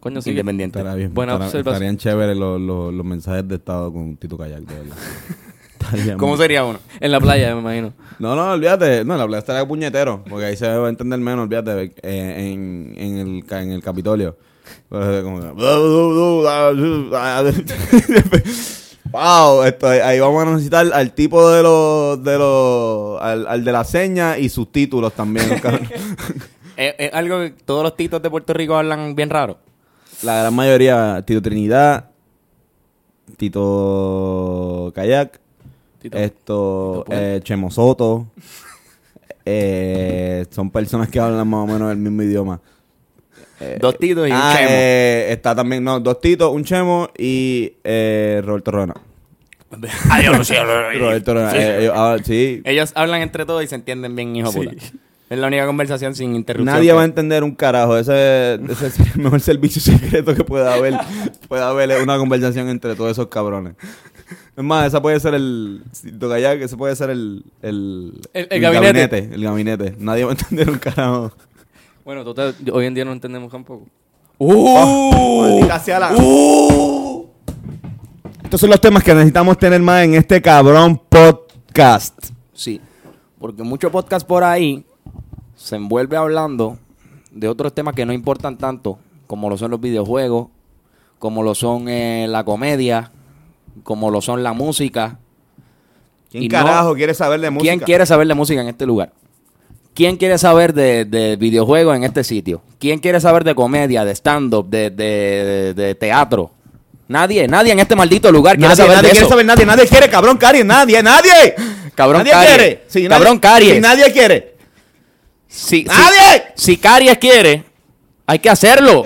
[0.00, 0.30] Coño, sí.
[0.30, 0.82] independiente.
[0.94, 1.12] Bien.
[1.12, 1.74] Buena observación.
[1.74, 4.96] Estarían chéveres los, los, los mensajes de estado con Tito Kayak, de verdad.
[5.80, 6.78] Estaría ¿Cómo muy- sería uno?
[7.00, 7.92] En la playa, me imagino.
[8.18, 9.04] No, no, olvídate.
[9.04, 10.24] No, la playa estaría puñetero.
[10.28, 11.94] Porque ahí se va a entender menos, olvídate.
[12.02, 14.36] eh, en, en, el, ca- en el Capitolio.
[14.88, 15.46] Pues, como que-
[19.10, 22.22] wow, esto, ahí vamos a necesitar al tipo de los.
[22.22, 25.48] De los al, al de la seña y sus títulos también.
[25.60, 25.88] cabrón.
[26.76, 29.58] Es, es algo que todos los titos de Puerto Rico hablan bien raro.
[30.22, 32.10] La gran mayoría, Tito Trinidad,
[33.36, 35.40] Tito Kayak,
[36.00, 36.16] Tito.
[36.18, 38.26] esto, Tito eh, Chemo Soto.
[39.44, 42.60] eh, son personas que hablan más o menos el mismo idioma.
[43.80, 44.68] Dos titos y Ah, un chemo.
[44.70, 48.94] eh, está también, no, dos Titos, un Chemo y eh, Roberto Rona.
[50.10, 50.48] Adiós.
[50.96, 52.62] Roberto Rona, eh, ellos- ah, sí.
[52.64, 54.84] Ellos hablan entre todos y se entienden bien, hijo de puta.
[55.30, 56.74] Es la única conversación sin interrupción.
[56.74, 57.96] Nadie que- va a entender un carajo.
[57.98, 60.94] Ese, ese es el mejor servicio secreto que pueda haber.
[61.48, 63.74] puede haber es una conversación entre todos esos cabrones.
[64.56, 65.82] Es más, esa puede ser el.
[65.92, 67.44] Si toca ya, que ese puede ser el.
[67.62, 69.28] El, El- el gabinete.
[69.32, 69.94] El gabinete.
[69.98, 71.32] Nadie va a entender un carajo.
[72.04, 73.86] Bueno, total, hoy en día no entendemos tampoco.
[74.38, 75.42] ¡Uh!
[75.42, 76.10] Maldita sea la-
[78.44, 82.30] Estos son los temas que necesitamos tener más en este cabrón podcast.
[82.54, 82.80] Sí.
[83.38, 84.84] Porque mucho podcast por ahí
[85.58, 86.78] se envuelve hablando
[87.32, 90.48] de otros temas que no importan tanto, como lo son los videojuegos,
[91.18, 93.10] como lo son eh, la comedia,
[93.82, 95.18] como lo son la música.
[96.30, 97.70] ¿Quién Y carajo no- quiere saber de música?
[97.72, 99.12] ¿Quién quiere saber de música en este lugar?
[99.94, 102.62] ¿Quién quiere saber de, de videojuegos en este sitio?
[102.78, 106.52] ¿Quién quiere saber de comedia, de stand-up, de, de- de- de teatro?
[107.08, 109.28] Nadie, nadie en este maldito lugar quiere Nadie, saber nadie de quiere eso.
[109.30, 111.54] saber, nadie, nadie quiere, cabrón Caries, nadie, nadie.
[111.94, 112.84] Cabrón nadie quiere.
[112.86, 113.74] Sí, Cabrón nadie, Caries.
[113.74, 114.57] sí, nadie quiere.
[115.48, 116.52] Si, si- ¡Nadie!
[116.54, 117.64] Si, Caries quiere,
[118.26, 119.04] hay que hacerlo.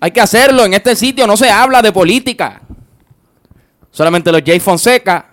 [0.00, 0.64] Hay que hacerlo.
[0.64, 2.60] En este sitio no se habla de política.
[3.90, 5.30] Solamente los Jay Fonseca.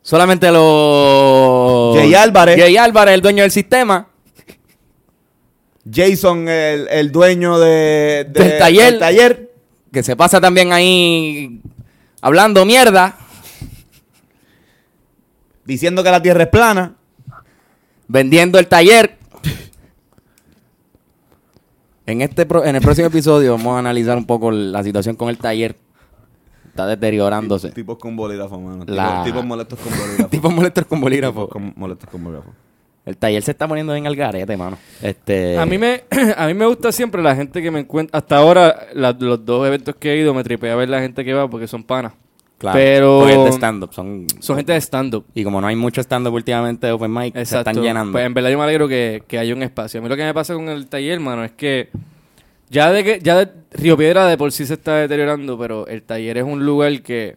[0.00, 1.96] Solamente los...
[1.98, 2.56] Jay Álvarez.
[2.58, 4.08] Jay Álvarez, el dueño del sistema.
[5.92, 8.90] Jason, el, el dueño de, de- Del taller.
[8.92, 9.52] del taller.
[9.92, 11.60] Que se pasa también ahí
[12.20, 13.16] hablando mierda.
[15.64, 16.94] Diciendo que la tierra es plana.
[18.08, 19.16] Vendiendo el taller.
[22.06, 25.28] En este pro- en el próximo episodio vamos a analizar un poco la situación con
[25.28, 25.76] el taller.
[26.68, 27.70] Está deteriorándose.
[27.72, 28.80] Tipos con bolígrafo, mano.
[28.80, 30.28] Tipos, La- tipos molestos con bolígrafo.
[30.30, 31.40] Tipos molestos con bolígrafo.
[31.46, 32.52] Tipos con- molestos con bolígrafo.
[33.04, 34.76] El taller se está poniendo bien al garete, mano.
[35.00, 36.04] Este, A mí me
[36.36, 38.18] a mí me gusta siempre la gente que me encuentra.
[38.18, 41.32] Hasta ahora, la- los dos eventos que he ido, me tripea ver la gente que
[41.34, 42.12] va porque son panas.
[42.58, 43.92] Claro, pero- porque es de stand-up.
[43.94, 45.24] Son, Son gente de stand-up.
[45.34, 48.12] Y como no hay mucho stand-up últimamente de Open Mic, se están llenando.
[48.12, 50.00] Pues en verdad yo me alegro que, que haya un espacio.
[50.00, 51.88] A mí lo que me pasa con el taller, mano, es que
[52.70, 56.02] ya de que ya de Río Piedra de por sí se está deteriorando, pero el
[56.02, 57.36] taller es un lugar que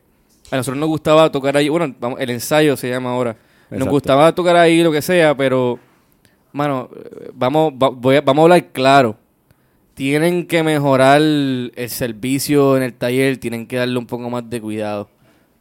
[0.51, 1.69] a nosotros nos gustaba tocar ahí.
[1.69, 3.31] Bueno, vamos, el ensayo se llama ahora.
[3.69, 3.91] Nos Exacto.
[3.91, 5.79] gustaba tocar ahí lo que sea, pero
[6.51, 9.15] mano, eh, vamos va- voy a- vamos a hablar claro.
[10.05, 14.59] Tienen que mejorar el servicio en el taller, tienen que darle un poco más de
[14.59, 15.09] cuidado.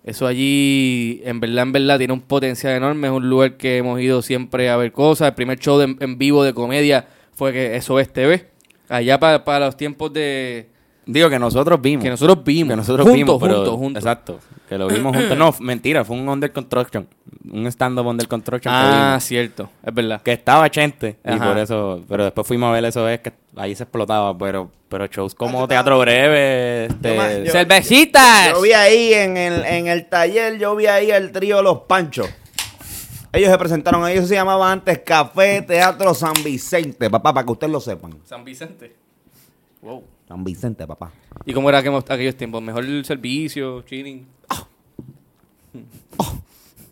[0.02, 3.08] Eso allí, en verdad, en verdad, tiene un potencial enorme.
[3.08, 5.28] Es un lugar que hemos ido siempre a ver cosas.
[5.28, 8.46] El primer show de- en vivo de comedia fue que eso es TV.
[8.88, 10.70] Allá para, para los tiempos de...
[11.04, 12.02] Digo que nosotros vimos.
[12.02, 12.70] Que nosotros vimos.
[12.72, 13.42] Que nosotros juntos, vimos.
[13.42, 14.02] pero- juntos, juntos.
[14.02, 14.38] Exacto.
[14.70, 15.36] Que lo vimos juntos.
[15.36, 17.08] No, mentira, fue un under construction.
[17.50, 19.68] Un stand-up under construction Ah, cierto.
[19.84, 20.22] Es verdad.
[20.22, 23.74] que estaba Chente y por eso pero después fuimos a ver eso es que ahí
[23.74, 29.36] se explotaba pero pero shows como teatro breve este, Yo cervecitas Yo vi ahí en
[29.36, 32.28] el, en el taller, yo vi ahí el trío Los Panchos.
[33.32, 37.72] Ellos se presentaron eso se llamaba antes Café Teatro San Vicente, papá, para que ustedes
[37.72, 38.20] lo sepan.
[38.24, 38.94] San Vicente.
[39.82, 40.04] Wow.
[40.30, 41.10] San Vicente, papá.
[41.44, 42.62] ¿Y cómo era aquellos, aquellos tiempos?
[42.62, 44.24] ¿Mejor el servicio, chilling?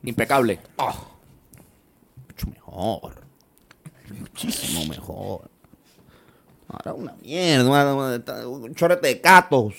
[0.02, 0.58] impecable
[2.26, 3.22] Mucho mejor.
[4.18, 5.48] Muchísimo mejor.
[6.66, 9.74] Ahora una mierda, un chorete de catos.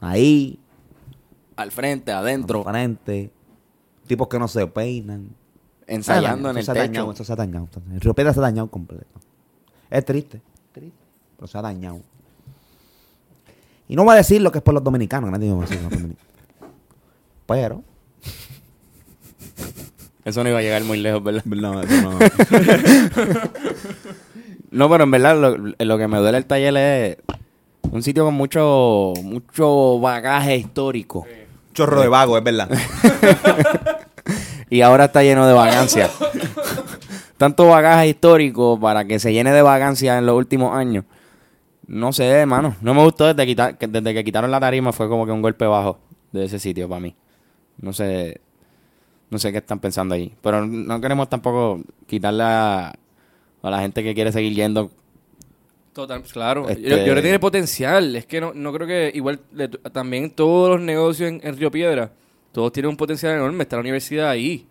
[0.00, 0.58] Ahí,
[1.56, 3.30] al frente adentro al frente.
[4.06, 5.28] Tipos que no se peinan.
[5.86, 7.68] ensayando en el Eso se ha dañado, techo Eso se ha dañado.
[7.92, 9.20] El Río Piedra se ha dañado completo.
[9.90, 10.40] Es triste.
[10.72, 10.96] Triste.
[11.36, 12.00] Pero se ha dañado.
[13.92, 15.82] Y no voy a decir lo que es por los dominicanos, nadie va a decir
[15.82, 16.32] los dominicanos.
[17.46, 17.82] Pero.
[20.24, 22.18] eso no iba a llegar muy lejos verdad No, eso no.
[24.70, 27.18] no pero en verdad lo, lo que me duele el taller es
[27.90, 31.26] Un sitio con mucho, mucho bagaje histórico.
[31.74, 32.70] Chorro de vago, es verdad.
[34.70, 36.08] Y ahora está lleno de vagancia.
[37.36, 41.04] Tanto bagaje histórico para que se llene de vagancia en los últimos años.
[41.86, 42.76] No sé, hermano.
[42.80, 44.92] No me gustó desde, quitar- que- desde que quitaron la tarima.
[44.92, 45.98] Fue como que un golpe bajo
[46.32, 47.14] de ese sitio para mí.
[47.80, 48.40] No sé.
[49.30, 50.32] No sé qué están pensando ahí.
[50.42, 52.88] Pero no queremos tampoco quitarle a,
[53.62, 54.90] a la gente que quiere seguir yendo.
[55.92, 56.68] Total, pues, claro.
[56.68, 58.16] Este- Yo, yo creo que tiene potencial.
[58.16, 61.70] Es que no, no creo que igual le- también todos los negocios en, en Río
[61.70, 62.12] Piedra,
[62.52, 63.62] todos tienen un potencial enorme.
[63.64, 64.66] Está la universidad ahí.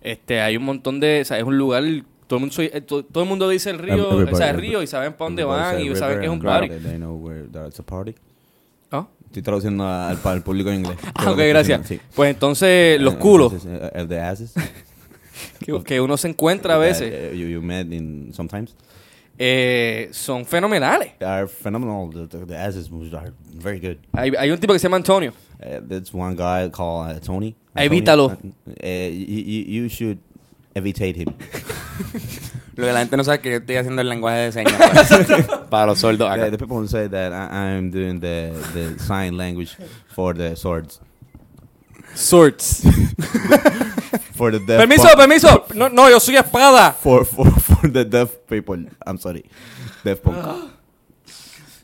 [0.00, 1.82] Este, hay un montón de, o sea, es un lugar,
[2.26, 4.82] todo el mundo, eh, to- todo, el mundo dice el río, o sea, el río
[4.82, 6.68] y saben para dónde van y saben que es un party.
[6.68, 7.82] That's.
[8.90, 9.06] ¿Ah?
[9.26, 10.96] Estoy traduciendo al, el público en inglés.
[11.14, 11.86] Ah, ok, gracias.
[11.86, 12.00] Sí.
[12.14, 14.52] Pues entonces, los Eh, culos entonces, eh, asses.
[15.60, 18.74] que, que uno se encuentra a veces Uh, you, you met in sometimes.
[19.38, 21.12] eh, son fenomenales.
[21.20, 22.10] Are phenomenal.
[22.28, 23.96] The, the, the asses are very good.
[24.12, 25.32] Hay, hay un tipo que se llama Antonio.
[25.60, 27.56] Uh, there's one guy called uh, Tony.
[27.74, 28.30] Evítalo.
[28.30, 28.54] Antonio.
[29.10, 30.18] You, you should
[30.74, 31.28] evitate him.
[32.76, 34.72] Lo que la gente no sabe es que yo estoy haciendo el lenguaje de señas
[35.46, 36.48] para, para los sordos acá.
[36.48, 39.76] Yeah, the people say that I, I'm doing the, the sign language
[40.08, 41.00] for the swords.
[42.14, 42.82] Sorts.
[44.34, 45.64] For the deaf permiso, permiso.
[45.74, 46.92] No, no, yo soy espada.
[46.92, 48.84] For, for, for the deaf people.
[49.06, 49.44] I'm sorry.
[50.02, 50.72] Deaf punk.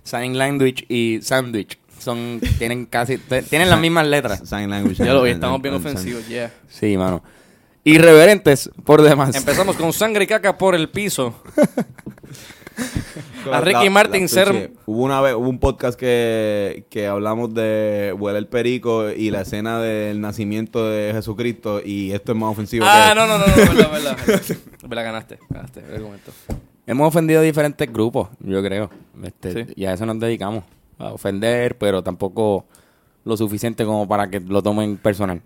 [0.02, 4.48] Sign language y sandwich son tienen casi tienen las mismas letras.
[4.48, 4.96] Sign language.
[4.96, 6.50] Ya lo vi, estamos bien ofensivos, yeah.
[6.68, 7.22] Sí, mano.
[7.84, 9.34] Irreverentes por demás.
[9.36, 11.34] Empezamos con sangre y caca por el piso.
[13.52, 18.14] A Ricky Martin ser- sí, Hubo una vez, hubo un podcast que, que hablamos de
[18.18, 22.84] Huele el Perico y la escena del nacimiento de Jesucristo y esto es más ofensivo
[22.88, 23.14] Ah, que...
[23.20, 24.56] no, no, no, no, verdad, verdad.
[24.86, 26.32] verdad, ganaste, ganaste el argumento.
[26.86, 28.90] Hemos ofendido a diferentes grupos, yo creo.
[29.22, 29.72] Este, Sí.
[29.76, 30.64] Y a eso nos dedicamos.
[30.98, 32.66] A ofender, pero tampoco
[33.24, 35.40] lo suficiente como para que lo tomen personal.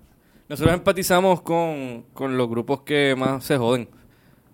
[0.49, 3.89] Nosotros empatizamos con, con los grupos que más se joden,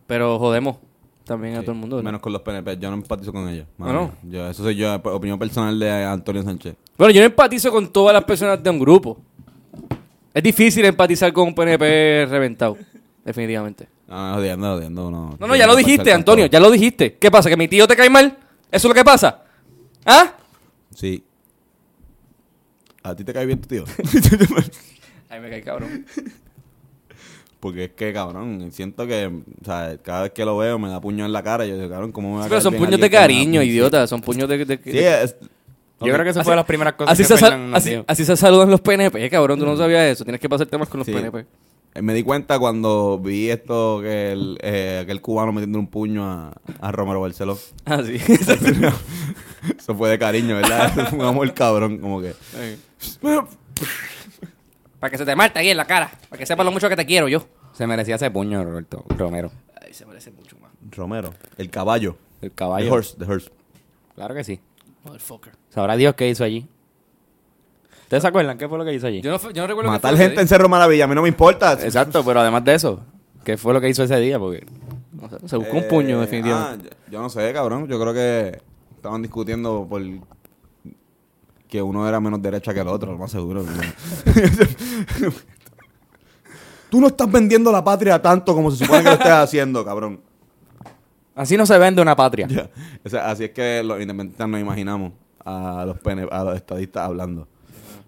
[0.06, 0.76] pero jodemos
[1.24, 1.96] también a todo el mundo.
[1.96, 2.02] ¿no?
[2.02, 3.66] Menos con los PNP, yo no empatizo con ellos.
[3.78, 4.12] ¿Ah, no?
[4.22, 6.76] Yo, eso soy yo, opinión personal de Antonio Sánchez.
[6.96, 9.20] Bueno, yo no empatizo con todas las personas de un grupo.
[10.32, 12.76] Es difícil empatizar con un PNP reventado,
[13.24, 13.88] definitivamente.
[14.06, 15.36] No, no, jodiendo, jodiendo, no.
[15.38, 17.16] No, no, ya lo dijiste, Antonio, ya lo dijiste.
[17.16, 17.48] ¿Qué pasa?
[17.48, 18.36] ¿Que mi tío te cae mal?
[18.70, 19.42] ¿Eso es lo que pasa?
[20.04, 20.34] ¿Ah?
[20.94, 21.24] Sí.
[23.02, 23.84] ¿A ti te cae bien tu tío?
[25.30, 26.04] Ay, me cae cabrón.
[27.60, 30.98] Porque es que, cabrón, siento que, o sea, cada vez que lo veo me da
[31.00, 31.66] puño en la cara.
[31.66, 34.06] Y yo digo, cabrón, ¿cómo me va a pero caer son puños de cariño, idiota.
[34.06, 34.64] Son puños de...
[34.64, 35.36] de- Sí, es...
[36.02, 38.24] Yo creo que esa fue de las primeras cosas así, que se sal- así, así
[38.24, 39.58] se saludan los PNP, cabrón.
[39.58, 40.24] Tú no sabías eso.
[40.24, 41.12] Tienes que pasar temas con los Sí.
[41.12, 41.44] PNP.
[41.92, 46.24] Eh, Me di cuenta cuando vi esto que el, eh, aquel cubano metiendo un puño
[46.24, 47.58] a, a Romero Barceló.
[47.84, 48.16] Ah, sí.
[49.78, 51.12] Eso fue de cariño, ¿verdad?
[51.12, 52.32] Un amor cabrón, como que...
[55.00, 56.10] Para que se te marte ahí en la cara.
[56.28, 57.44] Para que sepas lo mucho que te quiero yo.
[57.72, 59.50] Se merecía ese puño, Roberto Romero.
[59.80, 60.70] Ay, se merece mucho más.
[60.90, 62.16] Romero, el caballo.
[62.42, 62.92] El The caballo.
[62.92, 63.50] horse, the horse.
[64.14, 64.60] Claro que sí.
[65.04, 65.52] Motherfucker.
[65.70, 66.66] Sabrá Dios qué hizo allí.
[68.02, 69.20] ¿Ustedes se acuerdan qué fue lo que hizo allí?
[69.22, 71.22] Yo no, yo no recuerdo qué Matar fue gente en Cerro Maravilla, a mí no
[71.22, 71.74] me importa.
[71.74, 73.00] Exacto, pero además de eso,
[73.44, 74.38] ¿qué fue lo que hizo ese día?
[74.38, 74.66] Porque
[75.12, 76.90] No sé, se buscó un puño, Eh, definitivamente.
[76.92, 77.86] ah, yo, yo no sé, cabrón.
[77.86, 78.60] Yo creo que
[78.96, 80.02] estaban discutiendo por
[81.70, 83.64] que uno era menos derecha que el otro, lo más seguro.
[86.90, 90.20] Tú no estás vendiendo la patria tanto como se supone que lo estés haciendo, cabrón.
[91.36, 92.48] así no se vende una patria.
[92.48, 92.68] Ya.
[93.04, 95.12] O sea, así es que los independentistas nos imaginamos
[95.44, 97.46] a los PN a los estadistas hablando.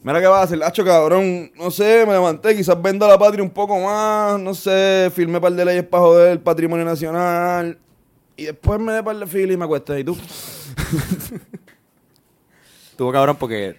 [0.03, 1.53] Mira qué va a hacer, Hacho, cabrón.
[1.57, 4.41] No sé, me levanté, quizás venda la patria un poco más.
[4.41, 7.79] No sé, firmé par de leyes para joder el patrimonio nacional.
[8.37, 10.01] Y después me dé par de fila y me acuesté.
[10.01, 10.17] ¿Y tú?
[12.93, 13.77] Estuvo cabrón porque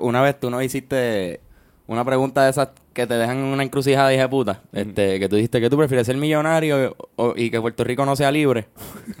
[0.00, 1.40] una vez tú no hiciste
[1.86, 4.60] una pregunta de esas que te dejan en una encrucijada, hija de puta.
[4.72, 8.16] Este, que tú dijiste que tú prefieres ser millonario o- y que Puerto Rico no
[8.16, 8.66] sea libre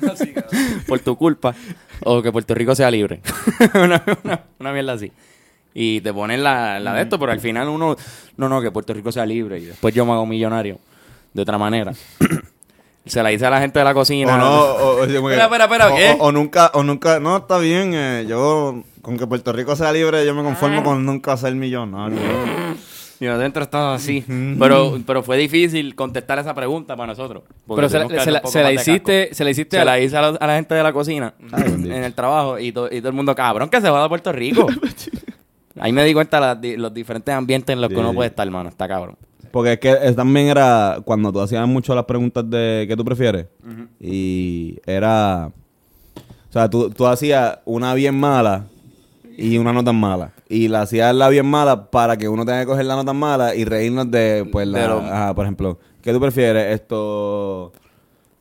[0.86, 1.54] por tu culpa
[2.04, 3.20] o que Puerto Rico sea libre.
[3.74, 5.12] una, una- una mierda así.
[5.74, 7.96] Y te ponen la, la de esto, pero al final uno,
[8.36, 10.78] no, no, que Puerto Rico sea libre y después yo me hago millonario
[11.32, 11.92] de otra manera.
[13.06, 14.34] Se la dice a la gente de la cocina.
[14.34, 16.16] O no, o, o- Espera, espera, espera, o- ¿qué?
[16.20, 19.92] O, o nunca, o nunca, no, está bien, eh, yo, con que Puerto Rico sea
[19.92, 22.18] libre, yo me conformo con nunca ser millonario.
[23.20, 24.24] Y adentro estaba así.
[24.58, 27.44] pero, pero fue difícil contestar esa pregunta para nosotros.
[27.66, 30.00] porque Pero se la, se la- se la hiciste, se la hiciste Se a la
[30.00, 32.88] hice a la, a la gente de la cocina Ay, en el trabajo y, to-
[32.92, 34.66] y todo el mundo, cabrón, que se va a Puerto Rico.
[35.80, 38.00] Ahí me di cuenta los diferentes ambientes en los que Sí.
[38.00, 38.68] uno puede estar, hermano.
[38.68, 39.16] Está cabrón.
[39.50, 43.46] Porque es que también era cuando tú hacías mucho las preguntas de qué tú prefieres.
[44.00, 45.50] Y era.
[46.16, 48.64] O sea, tú, tú hacías una bien mala
[49.36, 50.32] y una no tan mala.
[50.48, 53.54] Y la hacía la bien mala para que uno tenga que coger la nota mala
[53.54, 56.74] y reírnos de, pues, la, ajá, por ejemplo, ¿qué tú prefieres?
[56.74, 57.72] Esto,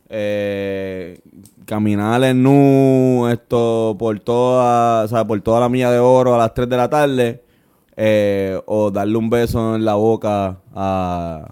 [0.10, 1.19] eh,
[1.65, 6.38] caminar en nu, esto, por toda, o sea, por toda la milla de oro a
[6.38, 7.43] las 3 de la tarde,
[7.95, 11.51] eh, o darle un beso en la boca a,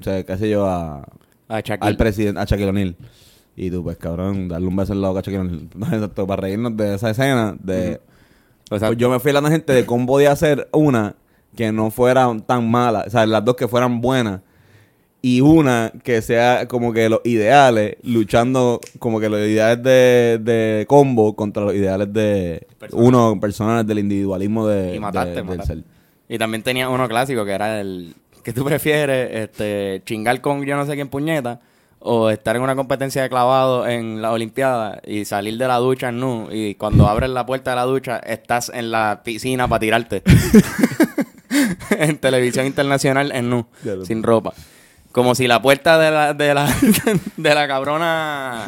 [0.00, 1.06] o sea, qué sé yo, a,
[1.48, 2.96] A al presidente, a Shaquille O'Neal.
[3.56, 6.10] Y tú, pues, cabrón, darle un beso en la boca a Shaquille O'Neal.
[6.14, 8.00] Para reírnos de esa escena, de...
[8.70, 11.14] O sea, Pues yo me fui a la gente de cómo podía hacer una
[11.56, 14.40] que no fuera tan mala, o sea, las dos que fueran buenas
[15.22, 20.84] y una que sea como que los ideales, luchando como que los ideales de, de
[20.86, 25.74] combo contra los ideales de uno personales del individualismo de, y mataste, de- del mataste.
[25.74, 25.84] ser.
[26.28, 30.76] Y también tenía uno clásico que era el que tú prefieres este chingar con yo
[30.76, 31.60] no sé quién puñeta
[32.06, 36.10] o estar en una competencia de clavado en la olimpiada y salir de la ducha
[36.10, 39.80] en nu y cuando abres la puerta de la ducha estás en la piscina para
[39.80, 40.22] tirarte
[41.98, 43.66] en televisión internacional en nu
[44.04, 44.52] sin ropa
[45.12, 46.70] como si la puerta de la de la
[47.38, 48.66] de la cabrona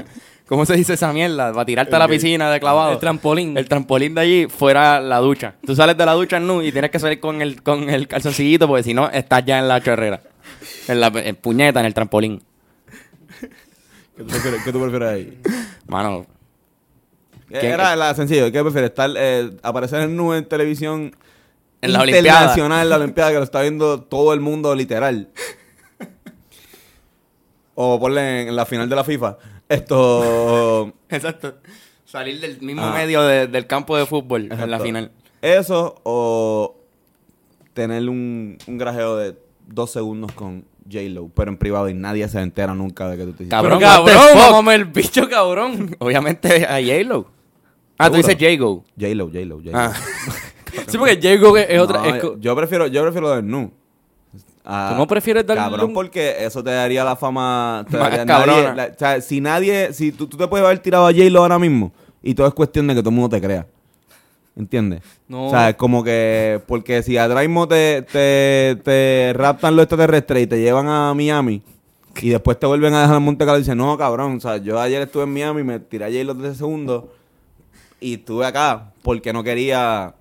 [0.49, 1.53] ¿Cómo se dice esa mierda?
[1.53, 2.93] Para tirarte a la piscina de clavado.
[2.93, 3.59] El trampolín.
[3.59, 5.55] El trampolín de allí fuera la ducha.
[5.67, 8.07] Tú sales de la ducha en nu y tienes que salir con el, con el
[8.07, 10.21] calzoncillito porque si no estás ya en la chorrera.
[10.87, 12.41] En la en puñeta, en el trampolín.
[14.17, 15.41] ¿Qué tú prefieres, qué tú prefieres ahí?
[15.87, 16.27] Mano,
[17.49, 18.91] ¿Qué- Era la sencillo, ¿qué prefieres?
[18.91, 21.15] Estar, eh, aparecer en nu en televisión
[21.81, 25.29] En la internacional, en la Olimpiada, que lo está viendo todo el mundo literal.
[27.75, 29.37] o ponle en, la final de la FIFA.
[29.69, 30.93] Esto.
[31.09, 31.57] exacto.
[32.05, 32.93] Salir del mismo Ah.
[32.95, 35.13] medio de- del campo de fútbol en la final.
[35.43, 36.77] Eso o
[37.75, 42.41] tener un, un grajeo de dos segundos con J-Lo, pero en privado y nadie se
[42.41, 43.51] entera nunca de que tú te hiciste.
[43.51, 45.95] Cabrón, Pero el bicho cabrón.
[45.99, 47.27] Obviamente a J-Lo.
[47.99, 48.85] Ah, tú dices J-Go.
[48.99, 49.79] J-Lo, J-Lo, J-Lo.
[49.79, 49.93] Ah.
[50.89, 52.01] Sí, porque Jago es otra.
[52.03, 53.73] No, es co- yo prefiero, yo prefiero del nu.
[54.63, 57.87] Ah, ¿Tú no prefieres darle Cabrón, un- porque eso te daría la fama.
[57.91, 59.93] te daría- nadie- la- o sea, si nadie.
[59.95, 62.87] Si tú, tú te puedes haber tirado a J-Lo ahora mismo y todo es cuestión
[62.89, 63.67] de que todo el mundo te crea.
[64.57, 65.03] ¿Entiendes?
[65.29, 65.49] No.
[65.49, 66.61] O sea, es como que.
[66.67, 71.63] Porque si atrás mismo te, te, te raptan los extraterrestres y te llevan a Miami
[72.23, 74.37] y después te vuelven a dejar en Monte Carlo y dicen, no, cabrón.
[74.37, 77.05] O sea, yo ayer estuve en Miami, me tiré a J-Lo 13 segundos
[78.01, 80.15] y estuve acá porque no quería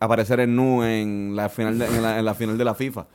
[0.00, 3.06] aparecer en nu en la final de, en la, en la final de la FIFA.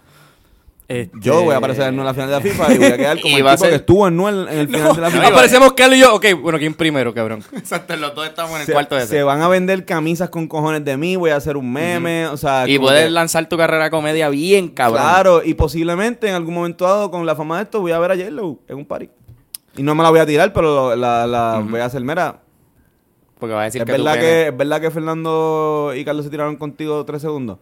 [0.89, 3.19] Este- Yo voy a aparecer en la final de la FIFA y voy a quedar
[3.21, 5.15] como Y el tipo ser- que estuvo en nu en, el final de la No,
[5.17, 5.27] FIFA.
[5.27, 6.15] aparecemos Carlos y yo.
[6.15, 7.43] Ok, bueno, ¿quién primero, cabrón?
[7.53, 9.23] Exacto, los dos estamos en el se, cuarto de se ese.
[9.23, 12.63] van a vender camisas con cojones de mí, voy a hacer un meme, o sea...
[12.69, 15.01] Y puedes que- lanzar tu carrera de comedia bien, cabrón.
[15.03, 18.11] Claro, y posiblemente en algún momento dado con la fama de esto voy a ver
[18.11, 19.09] a J-Lo en un party.
[19.75, 22.39] Y no me la voy a tirar, pero lo- la, la voy a hacer, mira,
[23.39, 26.05] Porque va a decir ¿es que tú verdad pene- que, ¿es verdad que Fernando y
[26.05, 27.57] Carlos se tiraron contigo tres segundos?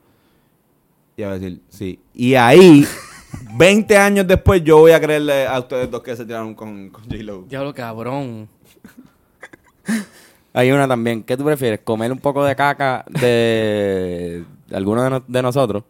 [1.18, 2.00] Y va a decir, sí.
[2.14, 2.86] Y ahí,
[3.54, 7.04] 20 años después, yo voy a creerle a ustedes dos que se tiraron con, con
[7.04, 7.44] J-Lo.
[7.44, 8.48] Diablo, cabrón.
[10.54, 11.24] Hay una también.
[11.24, 11.82] ¿Qué tú prefieres?
[11.84, 15.84] ¿Comer un poco de caca de, de alguno de, no- de nosotros?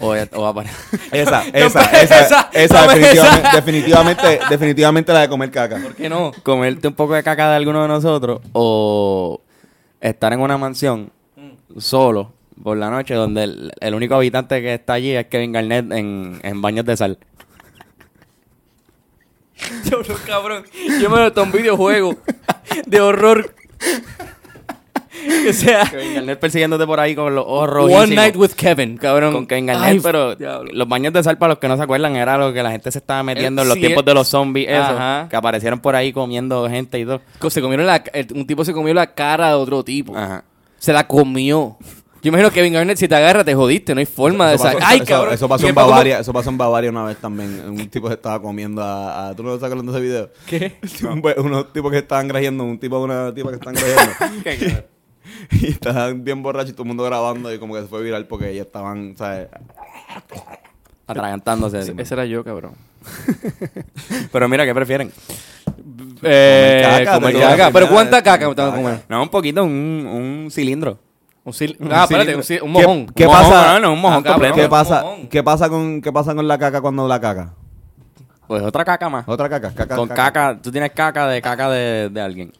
[0.00, 0.70] O, o apare-
[1.12, 3.56] Esa, Yo esa, esa, esa, esa, dame definitivamente, esa.
[3.56, 5.76] definitivamente, definitivamente la de comer caca.
[5.80, 6.32] ¿Por qué no?
[6.42, 9.40] comerte un poco de caca de alguno de nosotros o
[10.00, 11.10] estar en una mansión
[11.78, 12.32] solo
[12.62, 16.40] por la noche donde el, el único habitante que está allí es Kevin Garnett en,
[16.42, 17.18] en baños de sal.
[19.84, 20.64] Diablo, cabrón.
[21.00, 22.16] Yo me lo un videojuego
[22.86, 23.54] de horror.
[25.48, 27.90] o sea, Kevin Garnett persiguiéndote por ahí con los ojos.
[27.92, 29.32] One Night with Kevin, cabrón.
[29.32, 30.70] con Kevin Garnett, Ay, pero diablo.
[30.72, 32.90] los baños de sal, para los que no se acuerdan, era lo que la gente
[32.90, 35.28] se estaba metiendo en los sí, tiempos de los zombies, eso, Ajá.
[35.28, 37.20] que aparecieron por ahí comiendo gente y todo.
[37.50, 40.16] Se comieron la, el- un tipo se comió la cara de otro tipo.
[40.16, 40.44] Ajá.
[40.78, 41.76] Se la comió.
[42.22, 43.94] Yo imagino que Kevin Garnett, si te agarra, te jodiste.
[43.94, 44.80] No hay forma de sacar.
[44.84, 45.34] ¡Ay, eso- cabrón!
[45.34, 47.68] eso pasó en como- Bavaria, eso pasó en Bavaria una vez también.
[47.68, 50.30] Un tipo se estaba comiendo a, a- ¿tú no estás hablando de ese video?
[50.46, 50.76] ¿Qué?
[51.08, 54.84] Un unos tipos que estaban grajeando, un tipo una tipa que estaban grajeando.
[55.50, 58.26] y estaban bien borrachos y todo el mundo grabando y como que se fue viral
[58.26, 59.48] porque ellos estaban, ¿sabes?
[61.06, 61.80] Atragantándose.
[61.96, 62.72] Ese era yo, cabrón.
[64.30, 65.10] Pero mira, ¿qué prefieren?
[66.22, 67.70] Eh, caca, comer caca.
[67.72, 68.54] Pero ¿cuánta caca caca.
[68.54, 69.00] tengo que comer?
[69.08, 70.06] No, un poquito, un,
[70.44, 70.98] un cilindro.
[71.44, 73.06] Un sil- ah, espérate, un, sil- un ¿Qué- mojón.
[73.16, 73.72] qué Un mojón, pasa?
[73.74, 74.54] No, no, un mojón Ah, completo.
[74.54, 75.04] ¿Qué pasa.
[75.28, 77.54] ¿qué, pasa con, ¿Qué pasa con la caca cuando la caca?
[78.46, 79.24] Pues otra caca más.
[79.26, 79.96] Otra caca, caca.
[79.96, 82.52] Con caca, tú tienes caca de caca de, de alguien.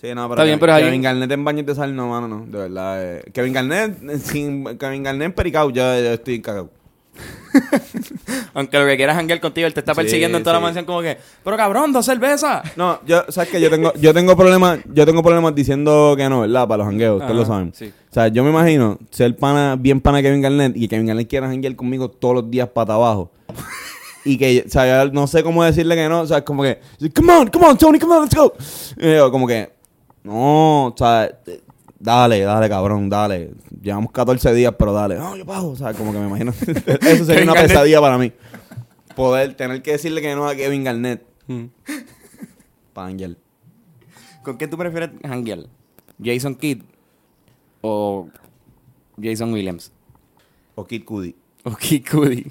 [0.00, 2.08] Sí, no, pero Está bien, pero hay Kevin un- Garnett en baños de sal, no,
[2.08, 2.46] mano, no.
[2.46, 3.02] De verdad.
[3.18, 3.22] eh.
[3.32, 6.70] Kevin Garnett, eh, sin Kevin Garnett en pericao, yo, yo estoy cagado.
[8.54, 10.60] Aunque lo que quieras janguear contigo, él te está Sí, persiguiendo en toda sí.
[10.60, 12.62] la mansión como que, pero cabrón, dos cervezas.
[12.76, 16.40] No, yo, sabes que yo tengo, yo tengo problemas, yo tengo problemas diciendo que no,
[16.40, 16.66] ¿verdad?
[16.66, 17.72] Para los jangueos, ustedes lo saben.
[17.74, 17.92] sí.
[18.10, 21.06] O sea, yo me imagino ser pana, bien pana de Kevin Garnett y que Kevin
[21.06, 23.30] Garnett quiera janguear conmigo todos los días para abajo.
[24.24, 26.62] y que, o sea, yo no sé cómo decirle que no, o sea, es como
[26.62, 26.78] que,
[27.14, 28.52] come on, come on, Tony, come on, let's go.
[28.98, 29.70] Y yo, como que,
[30.24, 31.30] no, o sea,
[32.02, 33.52] dale, dale, cabrón, dale.
[33.80, 35.14] Llevamos 14 días, pero dale.
[35.16, 36.50] No, yo pago, o sea, como que me imagino.
[37.00, 37.68] Eso sería una Garnett.
[37.72, 38.32] pesadilla para mí.
[39.16, 41.22] Poder tener que decirle que no a Kevin Garnett.
[42.92, 43.36] Para janguear.
[44.42, 45.60] ¿Con qué tú prefieres janguear?
[46.22, 46.82] ¿Jason Kidd
[47.80, 48.28] o
[49.20, 49.92] Jason Williams?
[50.74, 51.34] O Kid Cudi.
[51.64, 52.46] O Kid Cudi.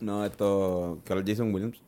[0.00, 0.98] No, esto.
[1.04, 1.78] ¿Qué era Jason Williams?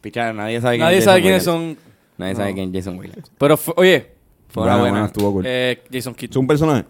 [0.00, 1.76] Pichar, nadie sabe quién Nadie es sabe quiénes Williams.
[1.76, 1.94] son.
[2.18, 3.32] Nadie sabe quién es Jason Williams.
[3.38, 4.12] Pero, oye,
[4.54, 5.04] Fue una buena.
[5.06, 5.44] estuvo cool.
[5.46, 6.30] eh, Jason Kidd.
[6.30, 6.84] ¿Es un personaje?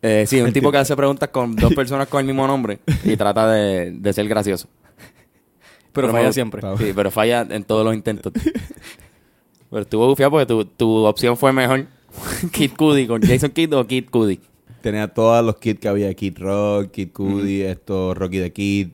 [0.00, 3.16] Eh, sí, un tipo que hace preguntas con dos personas con el mismo nombre y
[3.16, 4.66] trata de, de ser gracioso.
[5.92, 6.62] Pero falla siempre.
[6.78, 8.32] Sí, pero falla en todos los intentos.
[9.70, 11.86] pero estuvo bufiado porque tu, tu opción fue mejor.
[12.50, 14.40] Kid Cudi con Jason Kidd o Kid Cudi.
[14.80, 18.88] Tenía todos los kids que había: Kid Rock, Kid Cudi, esto, Rocky the Kid.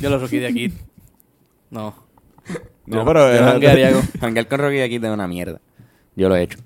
[0.00, 0.72] Yo los Rocky de Kid.
[1.70, 1.94] No.
[2.86, 3.20] No, Yo- pero.
[3.28, 5.60] yo era- janguearía con- Hanguear con Rocky de Kid es una mierda.
[6.16, 6.58] Yo lo he hecho.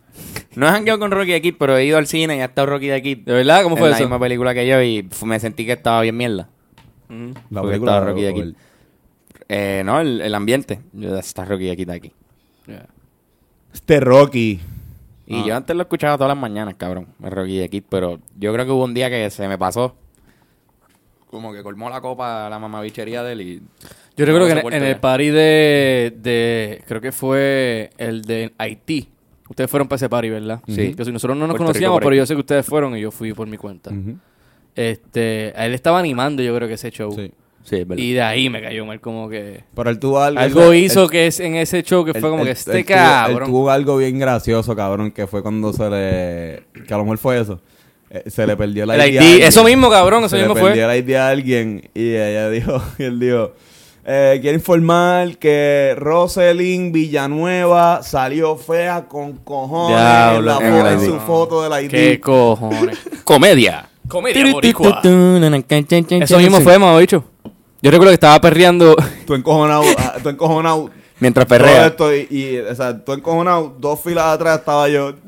[0.56, 2.66] No he hangueado con Rocky de Kid, pero he ido al cine y ha estado
[2.68, 3.18] Rocky de Kid.
[3.24, 3.62] ¿De verdad?
[3.62, 4.04] ¿Cómo en fue la eso?
[4.04, 6.48] misma película que yo y me sentí que estaba bien mierda.
[7.08, 7.34] Ujú.
[7.50, 8.42] La Porque película estaba Rocky de Kid.
[8.42, 8.56] el-
[9.48, 10.80] Eh, no, el, el ambiente.
[10.92, 12.12] Yo, está Rocky de Kid aquí.
[13.72, 14.60] Este Rocky.
[15.26, 15.44] Y Ah.
[15.46, 17.08] yo antes lo escuchaba todas las mañanas, cabrón.
[17.22, 19.96] El Rocky de Kid, pero yo creo que hubo un día que se me pasó.
[21.30, 23.62] Como que colmó la copa la mamabichería de él y...
[24.16, 26.84] Yo recuerdo No que en, en el party de, de.
[26.86, 29.08] Creo que fue el de Haití.
[29.48, 30.60] Ustedes fueron para ese party, ¿verdad?
[30.66, 30.94] Sí.
[30.96, 33.32] Yo, nosotros no nos Puerto conocíamos, pero yo sé que ustedes fueron y yo fui
[33.32, 33.90] por mi cuenta.
[34.74, 37.12] Este, a él estaba animando, yo creo que ese show.
[37.14, 37.30] Sí.
[37.62, 38.02] Sí, es verdad.
[38.02, 39.64] Y de ahí me cayó mal, como que.
[39.74, 40.38] Pero él tuvo algo.
[40.38, 43.44] Algo hizo que es en ese show que fue como que este cabrón.
[43.44, 46.82] Él tuvo algo bien gracioso, cabrón, que fue cuando se le.
[46.86, 47.60] Que a lo mejor fue eso.
[48.10, 49.04] Eh, se le perdió la El ID.
[49.04, 49.48] a ID, alguien.
[49.48, 50.70] eso mismo, cabrón, eso se mismo le fue.
[50.70, 53.52] perdió la ID a alguien y ella dijo, y él dijo,
[54.06, 61.12] eh, quiero informar que Roselyn Villanueva salió fea con cojones Diablo, en, la en foto,
[61.12, 61.90] su foto de la ID.
[61.90, 62.98] ¿Qué cojones?
[63.24, 63.88] ¡Comedia!
[64.06, 65.00] Comedia boricua.
[65.02, 67.24] Eso mismo fue, mano, bicho.
[67.80, 68.94] Yo recuerdo que estaba perreando.
[69.26, 70.90] Tú encojonado, ah, tú encojonado.
[71.20, 71.86] Mientras todo perrea.
[71.86, 75.14] esto y, y, o sea, tú encojonado, dos filas atrás estaba yo.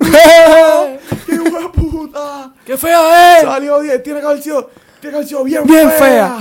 [1.26, 1.38] ¡Qué
[1.72, 2.52] puta!
[2.64, 3.44] ¡Qué fea es!
[3.44, 4.68] Salió bien, tiene que haber sido,
[5.00, 5.98] tiene que haber sido bien, Bien fea.
[5.98, 6.38] fea.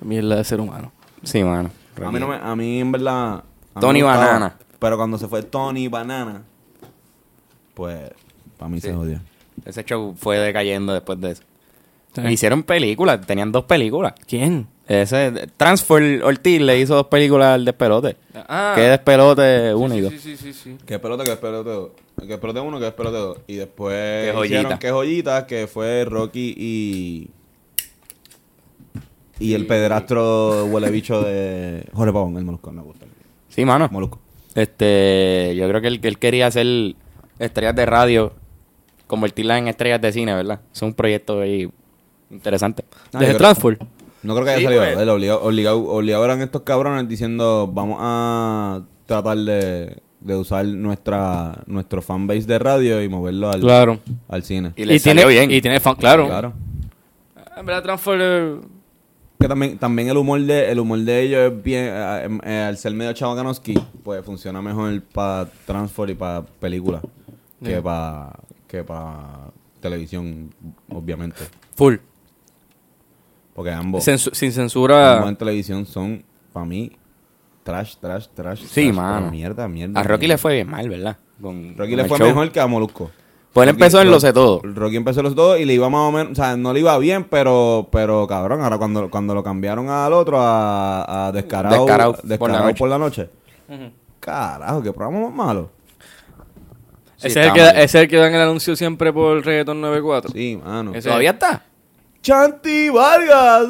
[0.00, 0.92] Mierda de ser humano.
[1.22, 1.70] Sí, mano.
[2.04, 3.42] A mí, no me, a mí en verdad.
[3.80, 4.56] Tony gustaba, Banana.
[4.78, 6.42] Pero cuando se fue Tony Banana,
[7.74, 8.10] pues
[8.56, 9.20] para mí se odió.
[9.64, 11.42] Ese show fue decayendo después de eso.
[12.14, 12.22] Sí.
[12.22, 14.14] Hicieron películas, tenían dos películas.
[14.26, 14.68] ¿Quién?
[14.86, 18.16] Ese Transfer Ortiz le hizo dos películas al despelote.
[18.34, 18.72] Ah.
[18.74, 20.12] Que despelote uno y dos.
[20.12, 20.78] Sí, sí, sí, sí.
[20.86, 21.90] Que pelota, que pelote dos.
[22.26, 23.38] Que pelote uno, que pelote dos.
[23.46, 24.58] Y después Que joyita.
[24.60, 27.30] hicieron que joyita, que fue Rocky y.
[29.40, 33.06] Y el pederastro huele bicho de Jorge Pavón, el molusco, no me gusta.
[33.48, 33.88] Sí, mano.
[33.90, 34.18] Molusco.
[34.54, 36.66] Este, yo creo que él, que él quería hacer
[37.38, 38.32] estrellas de radio,
[39.06, 40.60] convertirlas en estrellas de cine, ¿verdad?
[40.74, 41.68] Es un proyecto ahí
[42.30, 42.84] interesante.
[43.12, 43.76] Ah, Desde Transform.
[44.24, 44.82] No creo que haya Sí, salido.
[44.82, 44.98] pues.
[44.98, 51.62] Él obligado, obligado, obligado eran estos cabrones diciendo vamos a tratar de, de usar nuestra
[51.66, 54.00] nuestro fanbase de radio y moverlo al, Claro.
[54.28, 54.72] al cine.
[54.74, 55.50] Y le tiene, salió bien.
[55.52, 56.26] Y tiene fan, claro.
[56.26, 56.52] Claro.
[57.56, 58.77] En verdad, Transform.
[59.40, 62.76] Que también, también el humor de el humor de ellos es bien eh, eh, al
[62.76, 67.02] ser medio chavacanoski, pues funciona mejor para transfer y para películas
[67.62, 68.32] que para
[68.66, 70.52] que para televisión,
[70.90, 71.40] obviamente.
[71.76, 71.96] Full.
[73.54, 75.28] Porque ambos, Censu- sin ambos censura.
[75.28, 76.92] en televisión son para mí
[77.62, 78.60] trash, trash, trash.
[78.64, 79.30] Sí, trash, mano.
[79.30, 80.00] Mierda, mierda.
[80.00, 80.34] A Rocky mierda.
[80.34, 81.16] le fue bien mal, ¿verdad?
[81.40, 82.26] Con, Rocky le fue show.
[82.26, 83.10] mejor que a Molusco.
[83.52, 84.60] Pues él Rocky- empezó en Lo sé todo.
[84.62, 86.80] Rocky empezó en los dos y le iba más o menos, o sea, no le
[86.80, 91.74] iba bien, pero, pero cabrón, ahora cuando, cuando lo cambiaron al otro, a, a Descarado,
[91.84, 92.78] Descarado Descarado por la noche.
[92.78, 93.30] por la noche.
[93.68, 93.92] Ujú.
[94.20, 95.70] Carajo, qué programa más malo.
[97.16, 97.70] Sí, ese, es el que, mal.
[97.76, 100.30] ese es el que dan el anuncio siempre por Reggaeton 94.
[100.30, 100.92] Sí, mano.
[100.94, 101.64] Ese- ¿Todavía está?
[102.28, 103.68] Chanti Vargas.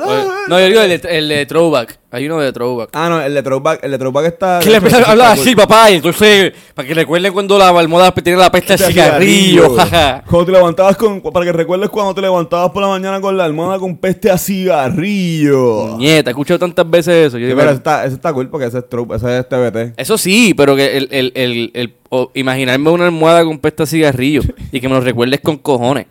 [0.49, 1.97] No, yo digo el de, el de Throwback.
[2.11, 2.89] Hay uno de Throwback.
[2.95, 4.61] Ah, no, el de Throwback, el de Throwback está...
[4.63, 8.13] Que le empieza a hablar así, papá, y entonces, para que recuerden cuando la almohada
[8.13, 10.25] tenía la peste de cigarrillo, jaja.
[10.29, 11.21] Cuando te levantabas con...
[11.21, 14.39] Para que recuerdes cuando te levantabas por la mañana con la almohada con peste a
[14.39, 15.97] cigarrillo.
[15.99, 17.39] Nieta, he escuchado tantas veces eso.
[17.39, 19.49] Yo Sí, digo, pero ese está, ese está cool porque ese es, Throw- ese es
[19.49, 20.01] TBT.
[20.01, 21.95] Eso sí, pero que el, el, el, el-
[22.35, 24.41] imaginarme una almohada con peste a cigarrillo
[24.73, 26.07] y que me lo recuerdes con cojones.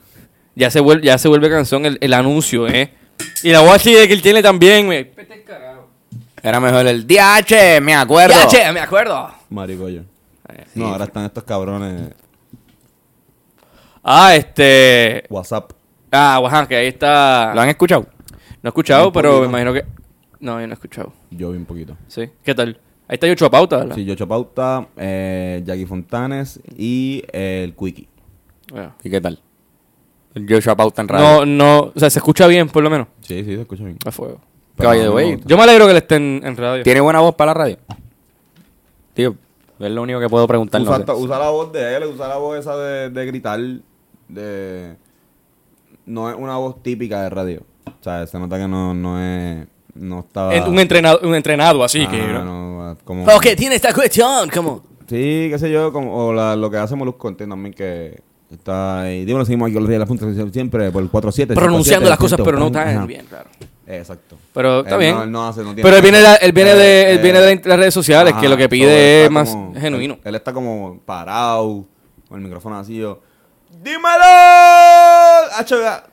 [0.58, 2.92] Ya se vuelve, ya se vuelve canción el, el anuncio, ¿eh?
[3.44, 4.88] Y la voz así de que él tiene también,
[5.46, 5.88] carajo.
[6.42, 8.36] Era mejor el DH, me acuerdo.
[8.50, 9.30] Che, me acuerdo.
[9.52, 10.02] Maricoyo.
[10.50, 12.12] Eh, No, ahora están estos cabrones
[14.04, 15.26] Ah, este.
[15.30, 15.74] WhatsApp.
[16.12, 17.54] Ah, ajá, que ahí está.
[17.54, 18.08] ¿Lo han escuchado?
[18.64, 19.42] No he escuchado, pero poquito.
[19.44, 19.84] me imagino que.
[20.40, 21.14] No, yo no he escuchado.
[21.30, 21.96] Yo vi un poquito.
[22.08, 22.30] Sí.
[22.44, 22.80] ¿Qué tal?
[23.08, 23.96] Ahí está Yocho Pauta, ¿verdad?
[23.96, 28.08] Sí, Yocho Pauta, eh, Jackie Fontanes y eh, el Quickie.
[28.76, 28.92] Ah.
[29.04, 29.40] ¿Y qué tal?
[30.48, 31.46] Joshua Pauta en radio.
[31.46, 31.92] No, no.
[31.96, 33.08] O sea, se escucha bien, por lo menos.
[33.22, 33.98] Sí, sí, se escucha bien.
[34.06, 34.40] A fuego.
[34.76, 35.48] Pero no me way, gusta.
[35.48, 36.84] Yo me alegro que él esté en, radio.
[36.84, 37.78] ¿Tiene buena voz para la radio?
[39.14, 39.36] Tío,
[39.80, 40.82] es lo único que puedo preguntar.
[40.82, 41.12] no Usa, sé.
[41.14, 43.60] usa la voz de él, usa la voz esa de, de gritar.
[44.28, 44.96] De...
[46.06, 47.62] No es una voz típica de radio.
[47.88, 49.68] O sea, se nota que no, no es.
[49.96, 50.54] No estaba.
[50.54, 52.22] En- un, entrenado, un entrenado así Ah, que.
[52.22, 54.84] no, como, Ok, tiene esta cuestión, como.
[55.08, 58.22] Sí, qué sé yo, como, o la- lo que hace Molusco entiendo también que
[58.52, 59.26] está ahí.
[59.26, 61.54] Dímelo, seguimos aquí con la punta siempre por el 47.
[61.54, 63.50] Pronunciando las cosas, 57, pero no tan bien, claro.
[63.86, 64.36] Exacto.
[64.54, 65.16] Pero está Él bien.
[65.16, 67.20] no- él no hace- no tiene- Pero él viene, de- él viene, de, Eh, él
[67.20, 70.14] viene de las redes sociales, Ajá, que lo que pide es está más como- genuino.
[70.16, 71.86] Él, él está como parado,
[72.28, 73.22] con el micrófono así, yo,
[73.84, 74.08] ¡Dímelo!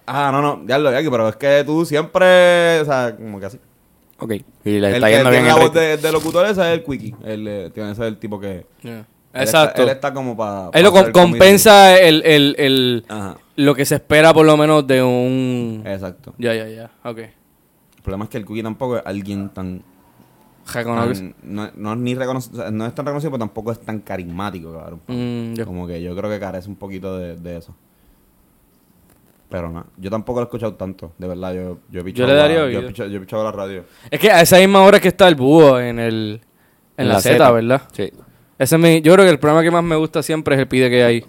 [0.07, 3.47] Ah, no, no, ya lo Jackie, pero es que tú siempre, o sea, como que
[3.47, 3.59] así.
[4.18, 4.32] Ok.
[4.64, 6.66] Y le El está que yendo bien la el voz de, de locutor ese es
[6.78, 7.14] el Quickie.
[7.24, 8.66] Él, eh, tiene ese es el tipo que...
[8.82, 9.07] Yeah.
[9.35, 9.80] Él Exacto.
[9.80, 10.70] Está, él está como para...
[10.80, 13.05] Lo com- compensa el, el, el,
[13.57, 15.82] lo que se espera por lo menos de un...
[15.85, 16.35] exacto.
[16.39, 16.91] Ya, ya, ya.
[17.05, 17.18] Ok.
[17.18, 19.82] El problema es que el Quickie tampoco es alguien tan...
[20.72, 23.80] Tan- no, no es ni reconoc- o sea, no es tan reconocido, pero tampoco es
[23.80, 25.01] tan carismático, cabrón.
[25.09, 25.61] Mm.
[25.62, 27.74] Como que yo creo que carece un poquito de, de eso.
[29.51, 31.53] Pero no, yo tampoco lo he escuchado tanto, de verdad.
[31.55, 33.85] Yo, yo, he pichado le daría la, yo, he pichado, yo he pichado la radio.
[34.11, 36.41] Es que a esa misma hora que está el búho en el...
[36.97, 37.82] En, la, Z, ¿verdad?
[37.93, 38.11] Sí.
[38.59, 40.68] Ese es mi, yo creo que el programa que más me gusta siempre es el
[40.68, 41.24] pide que hay.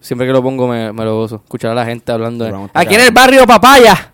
[0.00, 1.36] Siempre que lo pongo me, me lo gozo.
[1.44, 2.68] Escuchar a la gente hablando de...
[2.72, 4.12] Aquí en el barrio Papaya.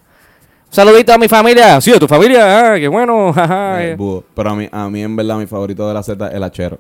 [0.67, 1.81] Un saludito a mi familia.
[1.81, 2.73] Sí, a tu familia.
[2.73, 3.33] Ah, qué bueno.
[3.79, 3.97] eh.
[4.35, 6.79] Pero a mí, a mí, en verdad, mi favorito de la Z es el hachero.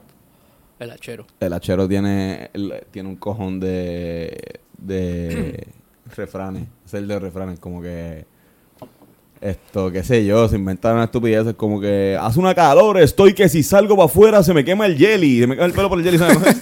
[0.78, 1.26] El hachero.
[1.39, 5.66] El hachero tiene, el- tiene un cojón de, de
[6.16, 6.64] refranes.
[6.84, 8.26] Es el de refranes, como que...
[9.47, 13.62] Esto, qué sé yo, se inventaron estupideces como que hace una calor, estoy que si
[13.62, 16.05] salgo para afuera se me quema el jelly, se me quema el pelo por el
[16.05, 16.38] jelly, ¿sabes?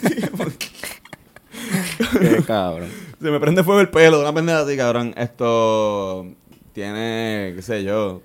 [2.20, 2.88] Qué cabrón.
[3.20, 5.14] Se me prende fuego el pelo, una pendeja así, cabrón.
[5.16, 6.26] Esto
[6.72, 8.20] tiene, qué sé yo,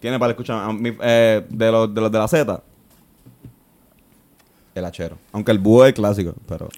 [0.00, 2.62] tiene para escuchar a mí, eh, de, los, de los de la Z.
[4.74, 5.18] El hachero.
[5.32, 6.68] Aunque el búho es clásico, pero...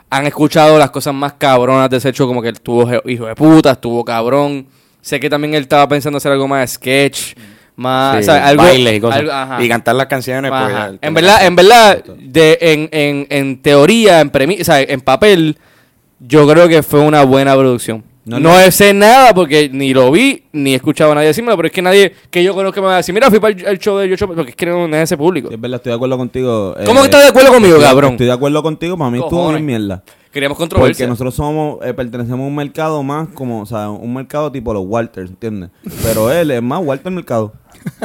[0.10, 3.36] han escuchado las cosas más cabronas de ese hecho, como que él tuvo hijo de
[3.36, 4.66] puta, estuvo cabrón.
[5.02, 7.34] Sé que también él estaba pensando hacer algo más de sketch,
[7.76, 8.16] más.
[8.28, 9.20] Algo, bailes y cosas.
[9.20, 9.32] algo-
[9.64, 10.50] y cantar las canciones.
[10.50, 15.02] pues, en verdad, en verdad, de, en, en, en teoría, en premi o sea, en
[15.02, 15.58] papel,
[16.20, 18.04] yo creo que fue una buena producción.
[18.28, 18.72] No, No, no.
[18.72, 21.82] sé nada porque ni lo vi, ni he escuchado a nadie decírmelo, pero es que
[21.82, 24.10] nadie que yo conozco me va a decir, mira, fui para el, el show de
[24.10, 25.48] Yocho, porque es que no es ese público.
[25.48, 26.76] Sí, es verdad, estoy de acuerdo contigo.
[26.86, 28.12] ¿Cómo eh, que estás de acuerdo conmigo, estoy- cabrón?
[28.12, 30.04] Estoy de acuerdo contigo, para mí estuvo bien mierda.
[30.32, 31.08] Queríamos Porque controversia.
[31.08, 34.84] nosotros somos, eh, pertenecemos a un mercado más como, o sea, un mercado tipo los
[34.86, 35.70] Walters, ¿entiendes?
[36.04, 37.54] Pero él es más Walter Mercado.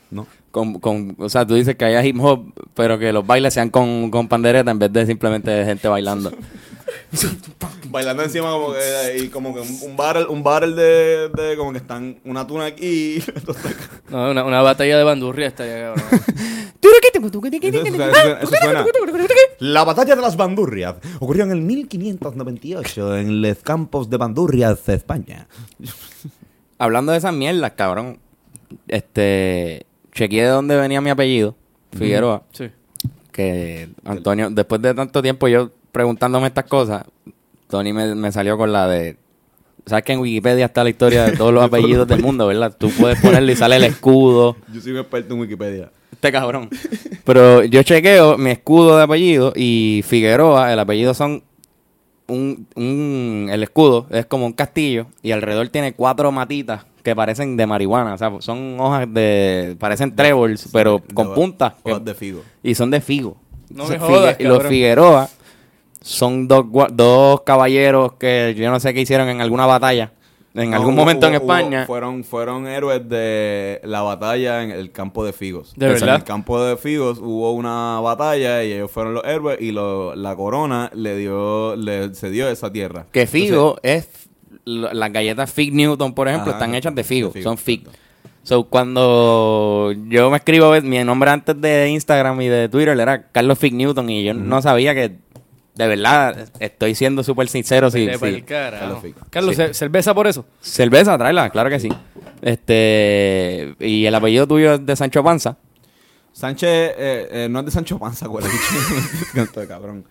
[0.09, 0.27] ¿No?
[0.51, 3.69] Con, con, o sea, tú dices que haya hip hop, pero que los bailes sean
[3.69, 6.31] con, con pandereta en vez de simplemente gente bailando.
[7.89, 11.71] Bailando encima como que y como que un, un barrel, un barrel de, de como
[11.71, 13.23] que están una tuna aquí.
[14.09, 16.03] No, una, una batalla de bandurria estaría cabrón.
[17.71, 18.83] Eso, eso- eso suena.
[19.59, 25.47] La batalla de las bandurrias ocurrió en el 1598 en los campos de Bandurrias, España.
[26.77, 28.19] Hablando de esas mierdas, cabrón.
[28.87, 29.85] Este.
[30.13, 31.55] Chequeé de dónde venía mi apellido,
[31.97, 32.43] Figueroa.
[32.51, 32.69] Sí.
[33.31, 37.05] Que Antonio, después de tanto tiempo yo preguntándome estas cosas,
[37.67, 39.17] Tony me, me salió con la de.
[39.85, 42.75] ¿Sabes que en Wikipedia está la historia de todos los apellidos del mundo, verdad?
[42.77, 44.55] Tú puedes ponerle y sale el escudo.
[44.73, 45.89] Yo soy un experto en Wikipedia.
[46.11, 46.69] Este cabrón.
[47.23, 51.41] Pero yo chequeo mi escudo de apellido y Figueroa, el apellido son
[52.27, 57.57] un, un el escudo es como un castillo y alrededor tiene cuatro matitas que parecen
[57.57, 61.91] de marihuana, o sea, son hojas de parecen tréboles, pero De- con de- puntas que-
[61.91, 62.43] hojas de figo.
[62.61, 63.37] y son de figo.
[63.69, 64.63] No Entonces, me jodas, Figue- los.
[64.67, 65.29] Figueroa
[66.01, 70.11] son dos, dos caballeros que yo no sé qué hicieron en alguna batalla,
[70.53, 71.79] en No, algún hubo- momento en España.
[71.81, 75.73] hubo- fueron, fueron héroes de la batalla en el campo de Figos.
[75.75, 76.15] ¿De En verdad?
[76.15, 80.35] el campo de Figos hubo una batalla y ellos fueron los héroes y lo- la
[80.35, 83.05] corona le dio, le cedió esa tierra.
[83.11, 84.09] Que Figo es
[84.65, 87.87] las galletas Fig Newton, por ejemplo, Ajá, están hechas de Figo, de Figo, son Fig.
[88.43, 93.57] So, cuando yo me escribo mi nombre antes de Instagram y de Twitter era Carlos
[93.59, 95.15] Fig Newton y yo no sabía que
[95.75, 97.89] de verdad estoy siendo súper sincero.
[98.45, 98.99] Carlos.
[99.29, 99.61] Carlos, Sí.
[99.61, 100.45] ¿ce- ¿cerveza por eso?
[100.61, 101.89] cerveza, tráela, claro que sí.
[102.41, 105.57] Este y el apellido tuyo es de Sancho Panza.
[106.33, 109.25] Sánchez eh, eh, no es de Sancho Panza, huele bicho.
[109.33, 110.05] Canto de cabrón.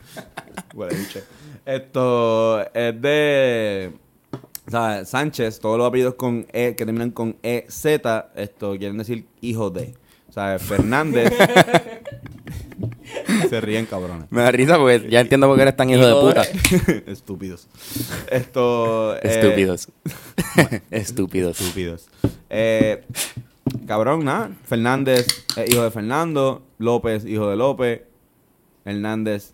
[0.74, 1.20] Huele bicho.
[1.64, 3.92] Esto es de.
[4.66, 7.84] O sea, Sánchez, todos los apellidos con E, que terminan con EZ,
[8.36, 9.94] esto quieren decir hijo de.
[10.28, 11.32] O sea, Fernández.
[13.49, 14.26] Se ríen cabrones.
[14.30, 16.43] Me da risa porque ya entiendo por qué eres tan hijo de puta.
[17.11, 17.68] Estúpidos.
[18.30, 19.16] Esto.
[19.16, 19.88] eh, Estúpidos.
[20.91, 21.61] Estúpidos.
[21.61, 22.09] Estúpidos.
[22.49, 23.05] Eh,
[23.86, 24.51] cabrón, nada.
[24.64, 25.26] Fernández,
[25.57, 26.62] es hijo de Fernando.
[26.78, 28.03] López, hijo de López.
[28.84, 29.53] Hernández,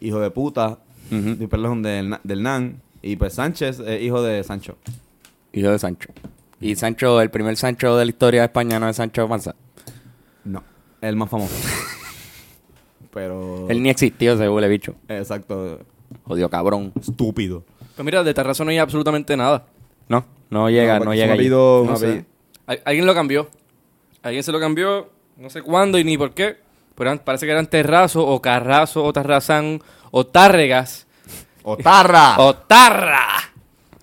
[0.00, 0.78] hijo de puta.
[1.10, 1.42] Ujú.
[1.42, 2.80] Y perdón, del, del Nan.
[3.02, 4.76] Y pues Sánchez, hijo de Sancho.
[5.52, 6.08] Hijo de Sancho.
[6.60, 9.54] Y Sancho, el primer Sancho de la historia de España no es Sancho Panza.
[10.44, 10.62] No,
[11.00, 11.54] el más famoso.
[13.14, 13.66] Pero.
[13.70, 14.94] Él ni existió, ese huele bicho.
[15.08, 15.78] Exacto.
[16.24, 16.92] Jodido cabrón.
[17.00, 17.64] Estúpido.
[17.96, 19.64] Pues mira, de Tarrazo no hay absolutamente nada.
[20.08, 21.32] No, no llega, no, llega.
[21.32, 21.48] allí.
[21.48, 22.24] un No sé.
[22.66, 23.48] Al- Alguien lo cambió.
[24.22, 26.56] Alguien se lo cambió, no sé cuándo y ni por qué.
[26.96, 29.80] Pero parece que eran Terrazo o Carrazo o Tarrazán
[30.12, 31.06] o Tárregas
[31.62, 32.36] ¡Otarra!
[32.38, 33.26] o Tarra.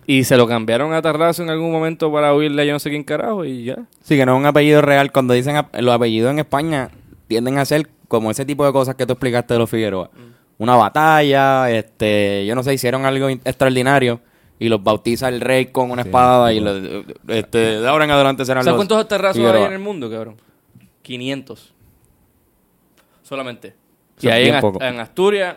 [0.07, 2.89] Y se lo cambiaron a Tarrazo en algún momento para oírle a yo no sé
[2.89, 3.77] quién carajo y ya.
[4.03, 5.11] Sí, que no es un apellido real.
[5.11, 6.89] Cuando dicen ap- los apellidos en España,
[7.27, 10.09] tienden a ser como ese tipo de cosas que tú explicaste de los Figueroa.
[10.57, 14.19] Una batalla, este, yo no sé, hicieron algo in- extraordinario
[14.59, 18.43] y los bautiza el rey con una espada y los, este, de ahora en adelante
[18.45, 20.35] serán ¿Sabes los cuántos Terrazos hay en el mundo, cabrón?
[21.03, 21.73] 500.
[23.23, 23.75] Solamente.
[24.21, 24.81] Y hay en, Ast- pocos.
[24.83, 25.55] en Asturias,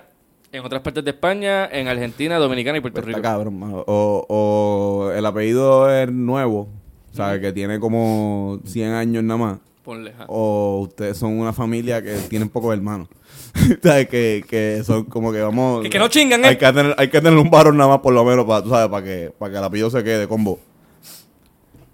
[0.52, 3.20] en otras partes de España, en Argentina, Dominicana y Puerto Está Rico.
[3.22, 3.61] cabrón.
[3.86, 6.68] O, o el apellido es nuevo.
[7.12, 9.59] O sea, que tiene como 100 años nada más.
[9.85, 13.09] Ponle, o ustedes son una familia que tienen pocos hermanos.
[13.82, 15.82] Que, que son como que vamos...
[15.82, 16.59] Que- que no chingan, hay ¿eh?
[16.59, 18.89] Que tener, hay que tener un varón nada más por lo menos para, tú sabes,
[18.89, 20.59] para que, para que el apellido se quede con vos.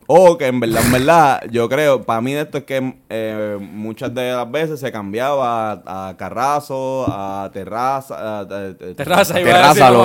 [0.06, 4.12] O que en verdad, en verdad, yo creo, para mí esto es que eh, muchas
[4.14, 8.14] de las veces se cambiaba a, a Carrazo, a Terraza...
[8.16, 9.96] a- a- a- Terraza, iba a Terraza, decir,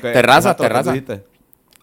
[0.12, 0.94] Terraza, Exacto, ¿qué terraza.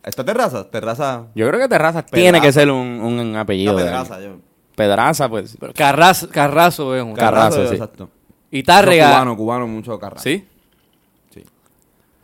[0.03, 0.69] ¿Esta terraza?
[0.69, 1.23] Terraza...
[1.35, 2.15] Yo creo que Terraza Pedraza.
[2.21, 3.73] tiene que ser un, un apellido.
[3.75, 4.46] Una de- yo.
[4.77, 5.57] Pedraza, pues.
[5.73, 7.13] Carrazo, Carrazo es un.
[7.15, 7.73] Carrazo, sí.
[7.73, 8.11] exacto.
[8.51, 9.07] Y Tárrega.
[9.09, 10.21] Cubano, cubano, mucho Carrazo.
[10.23, 10.45] ¿Sí?
[11.33, 11.43] Sí.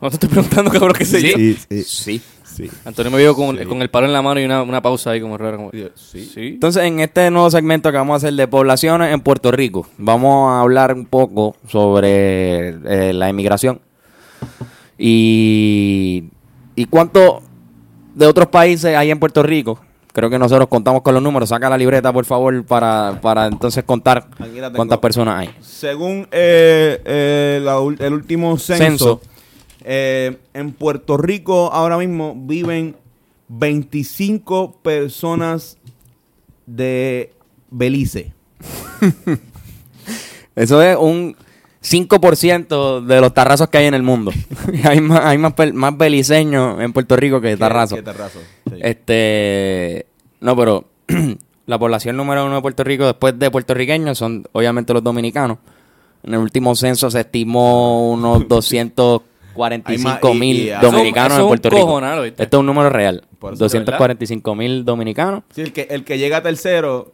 [0.00, 1.36] No te estoy preguntando, cabrón, qué sé yo.
[1.36, 1.82] Sí, sí.
[1.82, 2.22] Sí.
[2.44, 2.70] Sí.
[2.84, 3.64] Antonio me vio con, Sí.
[3.64, 5.56] con el palo en la mano y una, una pausa ahí como rara.
[5.56, 6.24] Como, Sí.
[6.32, 6.46] sí.
[6.50, 10.52] Entonces, en este nuevo segmento que vamos a hacer de poblaciones en Puerto Rico, vamos
[10.52, 13.80] a hablar un poco sobre eh, la inmigración
[14.96, 16.30] y,
[16.76, 17.42] y cuánto
[18.14, 19.80] de otros países hay en Puerto Rico.
[20.14, 21.48] Creo que nosotros contamos con los números.
[21.48, 24.28] Saca la libreta, por favor, para, para entonces contar
[24.76, 25.50] cuántas personas hay.
[25.60, 29.20] Según eh, eh, la el último censo, Censo.
[29.82, 32.94] eh, en Puerto Rico ahora mismo viven
[33.48, 35.78] 25 personas
[36.64, 37.32] de
[37.72, 38.32] Belice.
[40.54, 41.36] Eso es un
[41.84, 44.32] 5% de los tarrazos que hay en el mundo.
[44.84, 47.96] hay más, hay más, más beliceños en Puerto Rico que tarrazos.
[47.98, 48.38] ¿Qué tarrazo?
[48.70, 48.76] Sí.
[48.80, 50.06] Este,
[50.40, 50.84] no, pero
[51.66, 55.58] la población número uno de Puerto Rico después de puertorriqueños son obviamente los dominicanos.
[56.22, 61.42] En el último censo se estimó unos 245 Hay más- y- mil dominicanos Eso- eso
[61.42, 62.00] en Puerto Rico.
[62.42, 63.24] Esto es un número real.
[63.38, 65.42] Por eso, 245 mil dominicanos.
[65.54, 67.12] Sí, el, que, el que llega a tercero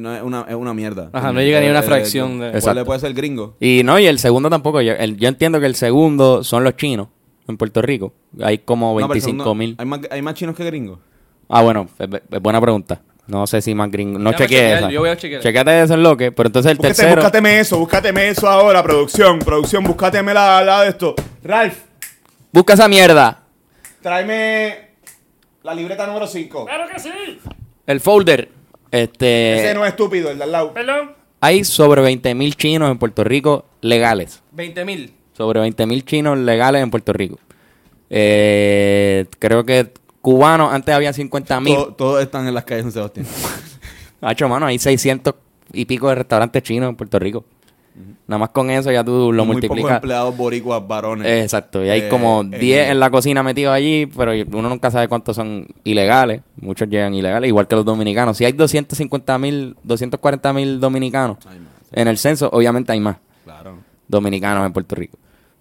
[0.00, 1.10] no, es, una, es una mierda.
[1.12, 2.80] Ajá, no llega ni una Eh, fracción de- ¿cuál Exacto.
[2.80, 3.56] le puede ser gringo?
[3.60, 4.80] Y no, y el segundo tampoco.
[4.80, 7.08] Yo, el- yo entiendo que el segundo son los chinos
[7.48, 8.12] en Puerto Rico.
[8.42, 9.74] Hay como No, pero 25 segundo- mil.
[9.78, 10.98] ¿Hay más, ¿Hay más chinos que gringos?
[11.48, 13.02] Ah, bueno, es, es buena pregunta.
[13.26, 14.18] No sé si más gringo.
[14.18, 14.90] No Déjame chequeé chequear, esa.
[14.90, 15.42] yo voy a chequear.
[15.42, 16.32] Chequéate eso en lo que.
[16.32, 17.16] Pero entonces el Búscate, tercero.
[17.22, 21.14] búscateme eso, búscateme eso ahora, producción, producción, búscateme la, la de esto.
[21.44, 21.76] Ralph,
[22.52, 23.42] Busca esa mierda.
[24.02, 24.90] tráeme
[25.62, 26.64] la libreta número 5.
[26.66, 27.10] Claro que sí.
[27.86, 28.48] El folder.
[28.92, 29.58] Este.
[29.64, 30.72] Ese no es estúpido, el de al lado.
[30.72, 31.12] Perdón.
[31.40, 34.40] Hay sobre 20.000 chinos en Puerto Rico legales.
[34.52, 35.12] 20 mil.
[35.36, 37.38] Sobre 20.000 chinos legales en Puerto Rico.
[38.10, 39.90] Eh, creo que
[40.20, 41.74] cubanos antes había 50.000.
[41.74, 43.26] Todo- Todos están en las calles de San Sebastián.
[44.20, 45.34] Hacho, mano, hay 600
[45.72, 47.44] y pico de restaurantes chinos en Puerto Rico.
[48.26, 49.96] Nada más con eso ya tú lo Muy pocos multiplicas.
[49.96, 51.26] empleados boricuas varones.
[51.26, 54.68] Eh, Exacto, y hay Eh, como en- 10 en la cocina metidos allí, pero uno
[54.70, 56.40] nunca sabe cuántos son ilegales.
[56.60, 58.36] Muchos llegan ilegales, igual que los dominicanos.
[58.38, 61.88] Si hay 250 mil, 240 mil dominicanos Hay más, sí.
[61.92, 63.74] en el censo, obviamente hay más Claro.
[64.08, 65.18] dominicanos en Puerto Rico.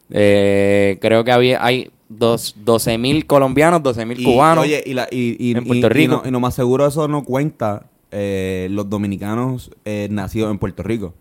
[0.10, 4.64] Eh, creo que había hay dos, 12 mil colombianos, 12 mil Y, cubanos.
[4.66, 6.22] Oye, y, la, y, y, en y- Puerto y Rico.
[6.24, 10.84] no, y no más seguro eso no cuenta eh, los dominicanos eh, nacidos en Puerto
[10.84, 11.14] Rico.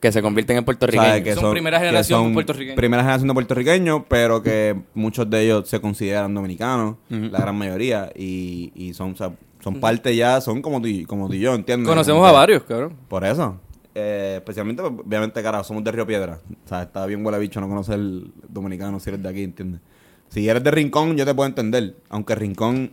[0.00, 1.06] Que se convierten en O puertorriqueños.
[1.14, 2.76] sea, que Son primera que generación son puertorriqueños.
[2.76, 8.10] Primera generación de puertorriqueños, pero que muchos de ellos se consideran dominicanos, la gran mayoría,
[8.14, 9.32] y, y son, o sea,
[9.62, 11.88] son parte ya, son como tú, y- como tú y yo, ¿entiendes?
[11.88, 12.94] Conocemos Como a que- varios, cabrón.
[13.08, 13.58] Por eso.
[13.98, 16.38] Eh, especialmente, obviamente, carajo, somos de Río Piedra.
[16.66, 19.80] O sea, está bien huele bicho no conocer el dominicano si eres de aquí, ¿entiendes?
[20.28, 21.96] Si eres de Rincón, yo te puedo entender.
[22.10, 22.90] Aunque Rincón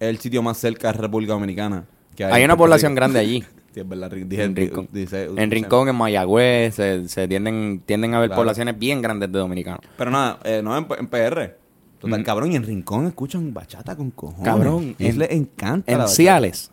[0.00, 1.84] es el sitio más cerca de República Dominicana.
[2.16, 3.44] Que Hay una población grande allí.
[3.74, 4.10] Sí, es verdad.
[4.12, 4.88] ri- dije- en Rincón.
[4.92, 8.42] dice- en Rincón, en Mayagüez, se, se tienden, tienden a haber Claro.
[8.42, 9.80] poblaciones bien grandes de dominicanos.
[9.98, 11.56] Pero nada, eh, no en, en PR.
[11.98, 12.22] Total, Mm.
[12.24, 14.44] cabrón, y en Rincón escuchan bachata con cojones.
[14.44, 15.90] Cabrón, Y en- les encanta.
[15.90, 16.14] la En bachata.
[16.14, 16.70] Ciales,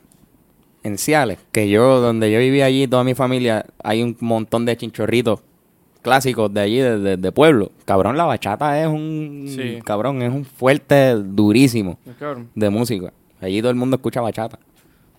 [0.84, 4.78] en Ciales, que yo, donde yo vivía allí, toda mi familia, hay un montón de
[4.78, 5.40] chinchorritos
[6.04, 7.72] clásicos de allí, de, de- de pueblo.
[7.86, 9.80] Cabrón, la bachata es un, Sí.
[9.86, 11.98] cabrón, es un fuerte durísimo
[12.56, 13.14] de música.
[13.40, 14.60] Allí todo el mundo escucha bachata.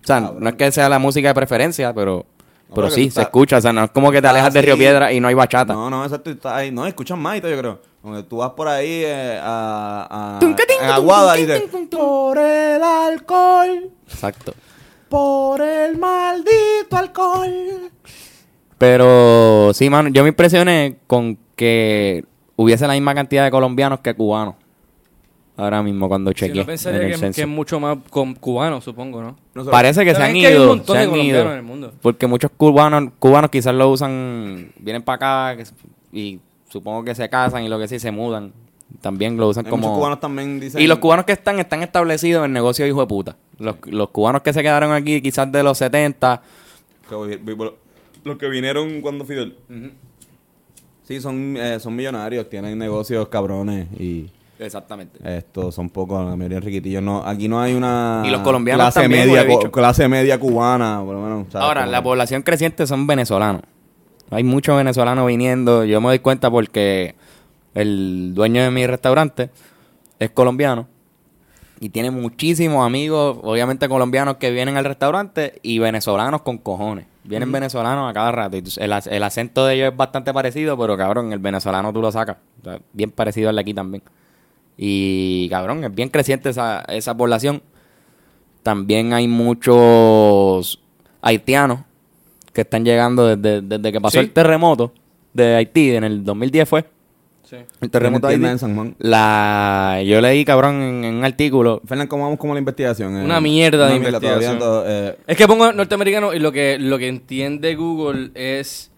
[0.02, 2.26] O sea, no es que sea la música de preferencia, pero,
[2.68, 3.58] No, pero sí, se escucha.
[3.58, 4.66] O sea, no es como que te alejas de así.
[4.66, 5.72] Río Piedra y no hay bachata.
[5.74, 6.30] No, no, exacto.
[6.30, 6.70] Está ahí.
[6.70, 7.80] No, escuchan más y todo, yo creo.
[8.02, 13.90] Como tú vas por ahí eh, a, a, en Aguada y dices, por el alcohol,
[14.08, 14.54] Exacto.
[15.08, 17.90] por el maldito alcohol.
[18.76, 22.24] Pero sí, mano, yo me impresioné con que
[22.56, 24.56] hubiese la misma cantidad de colombianos que cubanos.
[25.56, 27.36] Ahora mismo cuando Sí, chequeé yo pensaría en el que, censo.
[27.36, 29.36] que es mucho más con cubanos, supongo, ¿no?
[29.70, 31.42] Parece que se han que ido, se de han ido.
[31.52, 31.92] en el mundo.
[32.00, 35.62] Porque muchos cubanos, cubanos quizás lo usan, vienen para acá
[36.12, 36.40] y
[36.70, 38.52] supongo que se casan y lo que sí se mudan.
[39.02, 39.82] También lo usan Hay como...
[39.88, 40.80] muchos cubanos también dicen.
[40.80, 43.36] Y los cubanos que están, están establecidos en negocio hijo de puta.
[43.58, 46.42] Los, los cubanos que se quedaron aquí quizás de los 70,
[47.08, 47.70] que vi- vi-
[48.24, 49.56] Los que vinieron cuando Fidel.
[51.04, 54.30] Sí, son, eh, son millonarios, tienen negocios cabrones y
[54.66, 55.18] Exactamente.
[55.36, 57.02] estos son pocos, la mayoría riquitillos.
[57.02, 61.14] No, aquí no hay una Y los colombianos clase también, media, clase media cubana, por
[61.14, 61.46] lo menos.
[61.50, 61.66] ¿sabes?
[61.66, 63.62] Ahora, Como- la población creciente son venezolanos.
[64.30, 65.84] Hay muchos venezolanos viniendo.
[65.84, 67.14] Yo me doy cuenta porque
[67.74, 69.50] el dueño de mi restaurante
[70.18, 70.86] es colombiano
[71.80, 77.06] y tiene muchísimos amigos, obviamente colombianos, que vienen al restaurante y venezolanos con cojones.
[77.24, 78.56] Vienen venezolanos a cada rato.
[78.56, 82.00] Y el, ac- el acento de ellos es bastante parecido, pero cabrón, el venezolano tú
[82.00, 82.36] lo sacas.
[82.60, 84.02] O sea, bien parecido al de aquí también.
[84.76, 87.62] Y cabrón, es bien creciente esa, esa población.
[88.62, 90.80] También hay muchos
[91.20, 91.80] haitianos
[92.52, 94.24] que están llegando desde, desde que pasó Sí.
[94.26, 94.92] el terremoto
[95.32, 96.84] de Haití en el 2010 fue.
[97.42, 97.56] Sí.
[97.80, 98.46] El terremoto de Haití.
[98.46, 98.94] en San Juan.
[98.98, 101.80] La, yo leí, cabrón, en, en un artículo.
[101.86, 103.16] Fernan, ¿cómo vamos con la investigación?
[103.16, 104.58] Eh, Una mierda de mierda, todavía investigación.
[104.58, 108.91] todo, eh, Es que pongo norteamericano y lo que, lo que entiende Google es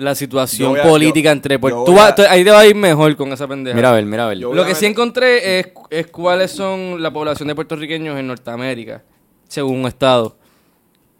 [0.00, 1.58] la situación a- política yo- entre...
[1.58, 1.96] Puerto- tú-
[2.28, 3.76] ahí te va a ir mejor con esa pendeja.
[3.76, 4.38] Mira a ver, mira a ver.
[4.38, 9.02] Yo- Lo que sí encontré es, es cuáles son la población de puertorriqueños en Norteamérica,
[9.48, 10.36] según un estado.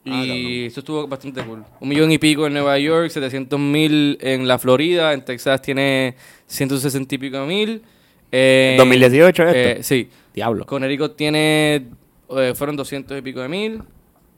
[0.06, 1.62] Ah, Y eso estuvo bastante cool.
[1.78, 6.16] Un millón y pico en Nueva York, 700 mil en la Florida, en Texas tiene
[6.46, 7.82] 160 y pico mil.
[8.32, 9.58] Eh, 2018 esto.
[9.58, 10.08] eh, sí.
[10.32, 10.64] Diablo.
[10.64, 11.86] Connecticut tiene,
[12.30, 13.82] eh, fueron 200 y pico de mil.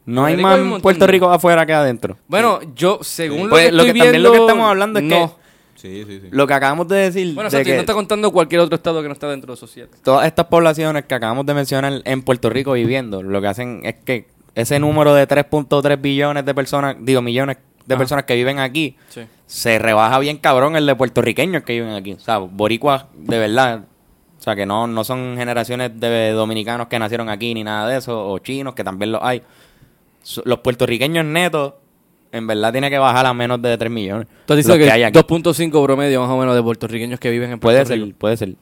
[0.05, 0.59] No hay más.
[0.83, 2.17] Puerto Rico afuera que adentro.
[2.29, 4.29] Bueno, yo, según lo Pues, que lo estoy que- también viendo...
[4.29, 5.43] lo que estamos hablando es que- no.
[5.77, 6.29] Sí, sí, sí.
[6.31, 8.77] Lo que acabamos de decir, Bueno, o de sea, que no está contando cualquier otro
[8.77, 9.97] estado que no está dentro de esos siete.
[10.05, 13.97] todas estas poblaciones que acabamos de mencionar en Puerto Rico viviendo, lo que hacen es
[14.05, 17.99] que ese número de 3.3 billones de personas, digo millones de Ajá.
[17.99, 19.23] personas que viven aquí, Sí.
[19.47, 22.13] se rebaja bien cabrón el de puertorriqueños que viven aquí.
[22.13, 23.85] O sea, boricuas de verdad.
[24.39, 27.99] O sea, que no, no son generaciones de dominicanos que nacieron aquí ni nada de
[27.99, 29.43] eso, o chinos, que también los hay.
[30.45, 31.75] Los puertorriqueños netos,
[32.31, 34.27] en verdad, tiene que bajar a menos de 3 millones.
[34.47, 35.19] Tú dices que, aquí.
[35.19, 38.07] 2.5 promedio más o menos de puertorriqueños que viven en Puerto Puede Rico.
[38.07, 38.55] ser, puede ser.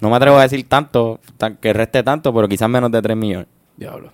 [0.00, 3.16] No me atrevo a decir tanto, tan- que reste tanto, pero quizás menos de 3
[3.16, 3.48] millones.
[3.76, 4.12] Diablo.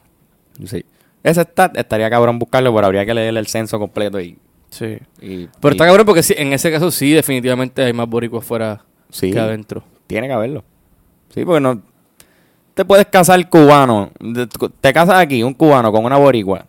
[0.65, 0.85] Sí.
[1.23, 4.37] Ese stat estaría cabrón buscarlo, pero habría que leer el censo completo y...
[4.71, 4.99] Sí.
[5.21, 8.45] y- Pero y- está cabrón porque sí, en ese caso sí, definitivamente hay más boricuas
[8.45, 9.31] fuera Sí.
[9.31, 9.85] que adentro.
[10.07, 10.65] Tiene que haberlo.
[11.33, 11.81] Sí, porque no...
[12.75, 14.11] Te puedes casar cubano.
[14.81, 16.67] Te casas aquí, un cubano con una boricua.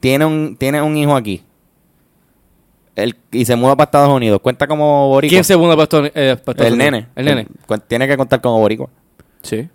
[0.00, 1.42] Tiene un, tiene un hijo aquí.
[2.94, 4.40] Él- y se muda para Estados Unidos.
[4.40, 5.30] Cuenta como boricua.
[5.30, 6.92] ¿Quién se muda para Estados- eh, para Estados El Unidos?
[6.92, 7.08] nene.
[7.16, 7.46] El nene.
[7.88, 8.88] Tiene que contar como boricua.
[9.42, 9.68] Sí.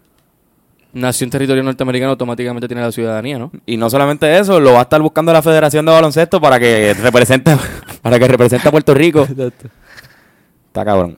[0.93, 3.49] Nació en territorio norteamericano, automáticamente tiene la ciudadanía, ¿no?
[3.65, 6.93] Y no solamente eso, lo va a estar buscando la Federación de Baloncesto para que
[6.95, 7.55] represente,
[8.01, 9.21] para que represente a Puerto Rico.
[9.23, 11.17] Está cabrón.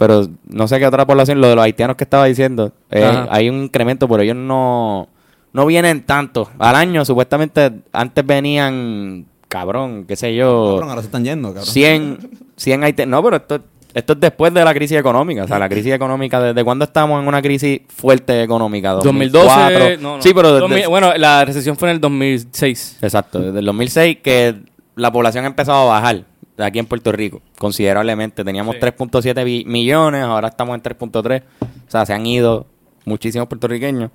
[0.00, 3.48] Pero no sé qué otra población, lo de los haitianos que estaba diciendo, eh, hay
[3.50, 5.08] un incremento, pero ellos no,
[5.52, 6.50] no vienen tanto.
[6.58, 11.66] Al año, supuestamente, antes venían, cabrón, qué sé yo, Cabrón, ahora se están yendo, cabrón.
[11.66, 13.10] 100, 100 haitianos.
[13.10, 13.60] No, pero esto,
[13.92, 15.44] esto es después de la crisis económica.
[15.44, 18.92] O sea, la crisis económica, ¿desde cuándo estamos en una crisis fuerte económica?
[18.92, 19.46] 2012.
[19.46, 20.02] 2004.
[20.02, 20.22] No, no.
[20.22, 22.98] Sí, pero desde- 2000 bueno, la recesión fue en el 2006.
[23.02, 24.54] Exacto, desde el 2006 que
[24.96, 26.24] la población ha empezado a bajar
[26.64, 28.44] aquí en Puerto Rico considerablemente.
[28.44, 28.80] Teníamos Sí.
[28.80, 31.42] 3.7 bi- millones, ahora estamos en 3.3.
[31.60, 32.66] O sea, se han ido
[33.04, 34.10] muchísimos puertorriqueños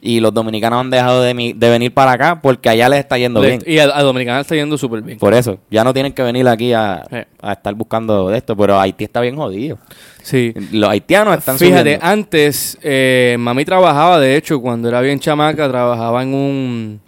[0.00, 3.16] y los dominicanos han dejado de, mi- de venir para acá porque allá les está
[3.18, 3.60] yendo bien.
[3.66, 5.18] Y a, a Dominicana está yendo súper bien.
[5.18, 7.16] Por eso, ya no tienen que venir aquí a, Sí.
[7.40, 9.78] a estar buscando de esto, pero Haití está bien jodido.
[10.22, 10.52] Sí.
[10.72, 12.06] Los haitianos están Fíjate, subiendo.
[12.06, 17.00] antes eh, mami trabajaba, de hecho, cuando era bien chamaca, trabajaba en un,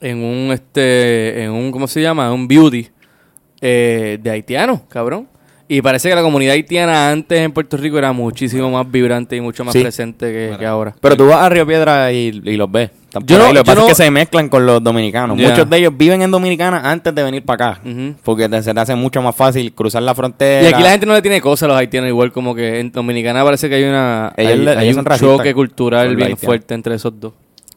[0.00, 2.32] en un, este, en un, ¿cómo se llama?
[2.32, 2.88] Un beauty
[3.60, 5.28] eh, de haitianos, cabrón.
[5.72, 9.40] Y parece que la comunidad haitiana antes en Puerto Rico era muchísimo más vibrante y
[9.40, 9.80] mucho más Sí.
[9.82, 10.96] presente que, que ahora.
[11.00, 12.90] Pero tú vas a Río Piedra y, y los ves.
[13.24, 13.52] Yo no-.
[13.52, 15.36] Lo que pasa no- es que se mezclan con los dominicanos.
[15.36, 17.80] Muchos de ellos viven en Dominicana antes de venir para acá.
[18.24, 20.68] Porque te- se te hace mucho más fácil cruzar la frontera.
[20.68, 22.90] Y aquí la gente no le tiene cosa a los haitianos, igual como que en
[22.90, 26.40] Dominicana parece que hay una Ellos hay, un choque cultural bien haitianos.
[26.40, 27.32] fuerte entre esos dos.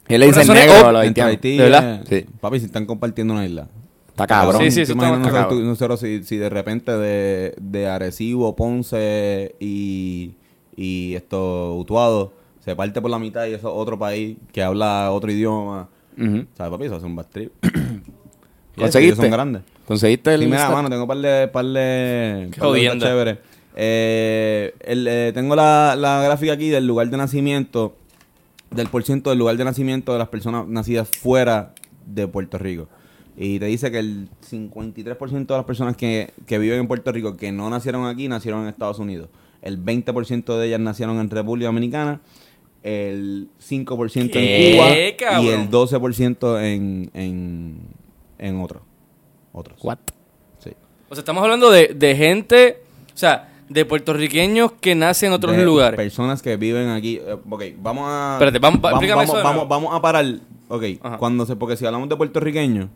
[0.07, 1.29] Él le razones negro a los haitianos.
[1.34, 2.01] Haití, ¿De verdad?
[2.09, 2.34] eh, Sí.
[2.41, 3.67] Papi, si están compartiendo una isla.
[4.14, 4.61] Está cabrón.
[4.61, 5.68] Sí, sí, ¿Te eso está nosotros, cabrón.
[5.68, 10.36] nosotros si, si de repente de, de Arecibo, Ponce y,
[10.76, 12.32] y esto, Utuado,
[12.64, 15.89] se parte por la mitad y eso es otro país que habla otro idioma.
[16.16, 16.86] ¿Sabes, papi?
[16.86, 17.51] Eso hace un bad trip.
[18.78, 19.20] ¿Conseguiste?
[19.20, 19.64] son grandes.
[19.88, 21.47] ¿Conseguiste el Sí, mira, mano, tengo un par de...
[21.47, 23.38] Par de Qué par chéveres.
[23.76, 27.95] Eh, el, eh, tengo la, la gráfica aquí del lugar de nacimiento,
[28.70, 31.74] del por ciento del lugar de nacimiento de las personas nacidas fuera
[32.05, 32.88] de Puerto Rico.
[33.36, 37.36] Y te dice que el 53% de las personas que, que viven en Puerto Rico
[37.36, 39.29] que no nacieron aquí, nacieron en Estados Unidos.
[39.61, 42.21] El 20% de ellas nacieron en República Dominicana,
[42.84, 47.77] el 5% ¿Qué, en Cuba y el 12% en, en,
[48.38, 48.84] en otros.
[49.53, 49.79] Otros.
[49.84, 49.99] What?
[50.59, 50.71] Sí.
[51.09, 52.79] O sea, estamos hablando de, de gente,
[53.13, 55.97] o sea, de puertorriqueños que nacen en otros de lugares.
[55.97, 57.17] Personas que viven aquí.
[57.25, 58.34] Eh, ok, vamos a.
[58.34, 59.69] Espérate, vamos- explícame vamos, eso de vamos, nuevo.
[59.69, 60.25] vamos a parar.
[60.67, 61.17] Ok, Ajá.
[61.17, 62.89] cuando se, porque si hablamos de puertorriqueños,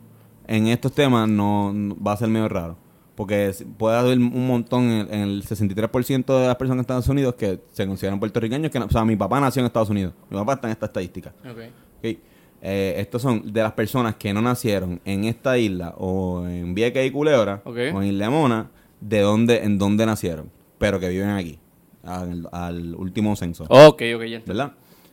[0.48, 2.76] en estos temas no, no- va a ser medio raro.
[3.14, 7.34] Porque puede haber un montón en, en el 63% de las personas en Estados Unidos
[7.34, 8.70] que se consideran puertorriqueños.
[8.70, 10.14] Que, no- o sea, mi papá nació en Estados Unidos.
[10.30, 11.32] Mi papá está en esta estadística.
[11.44, 11.58] Ok.
[11.98, 12.18] Ok.
[12.60, 17.06] Eh, estos son de las personas que no nacieron en esta isla o en Vieques
[17.06, 17.76] y Culebra Ok.
[17.94, 18.70] o en Isla Mona,
[19.00, 21.60] de dónde, en dónde nacieron, pero que viven aquí,
[22.02, 24.42] al, al último censo, Ok, ok, ya.
[24.44, 24.72] ¿verdad?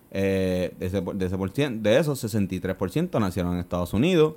[0.10, 4.34] Eh, de, ese, de, ese por cien- de esos, 63% nacieron en Estados Unidos,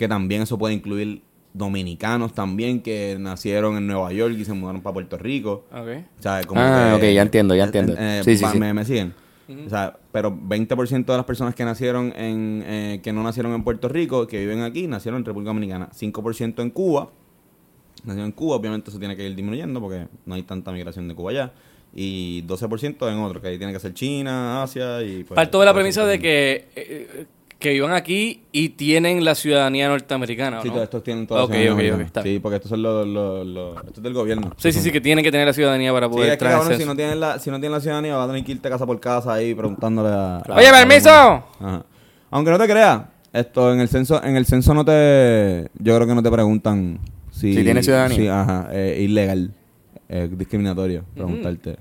[0.00, 1.20] que también eso puede incluir
[1.52, 5.64] dominicanos también que nacieron en Nueva York y se mudaron para Puerto Rico.
[5.70, 5.88] Ok.
[6.18, 7.94] O sea, como Ah, que- ok, ya entiendo, ya entiendo.
[7.98, 8.58] eh, Sí, sí, sí.
[8.58, 9.12] Me, me siguen.
[9.66, 13.62] O sea, pero 20% de las personas que nacieron en, eh, que no nacieron en
[13.64, 15.88] Puerto Rico, que viven aquí, nacieron en República Dominicana.
[15.92, 17.10] 5% en Cuba.
[18.04, 21.14] Nacieron en Cuba, obviamente eso tiene que ir disminuyendo porque no hay tanta migración de
[21.14, 21.52] Cuba allá.
[21.92, 25.24] Y 12% en otro, que ahí tiene que ser China, Asia y...
[25.24, 27.26] Pues, Parto de la premisa de que, eh,
[27.60, 30.74] que vivan aquí y tienen la ciudadanía norteamericana, ¿o Sí, ¿no?
[30.74, 32.06] todos estos tienen toda la Ok, ciudadanía ok, ok, americana.
[32.06, 33.06] está Sí, porque estos son los...
[33.06, 34.52] los, los- estos es del gobierno.
[34.56, 36.58] Sí, sí, sí, que tienen que tener la ciudadanía para Sí, poder es que traer
[36.58, 38.68] cabrón, si no tienen la, si no tienen la ciudadanía, va a tener que irte
[38.68, 40.42] casa por casa ahí preguntándole a...
[40.56, 41.10] ¡Oye, permiso!
[41.10, 41.84] Ajá.
[42.30, 43.02] Aunque no te creas,
[43.32, 46.98] esto en el censo, en el censo no te, yo creo que no te preguntan
[47.30, 48.16] si, Si tienes ciudadanía.
[48.16, 49.52] Sí, ajá, eh, ilegal,
[50.08, 51.76] eh, discriminatorio, preguntarte.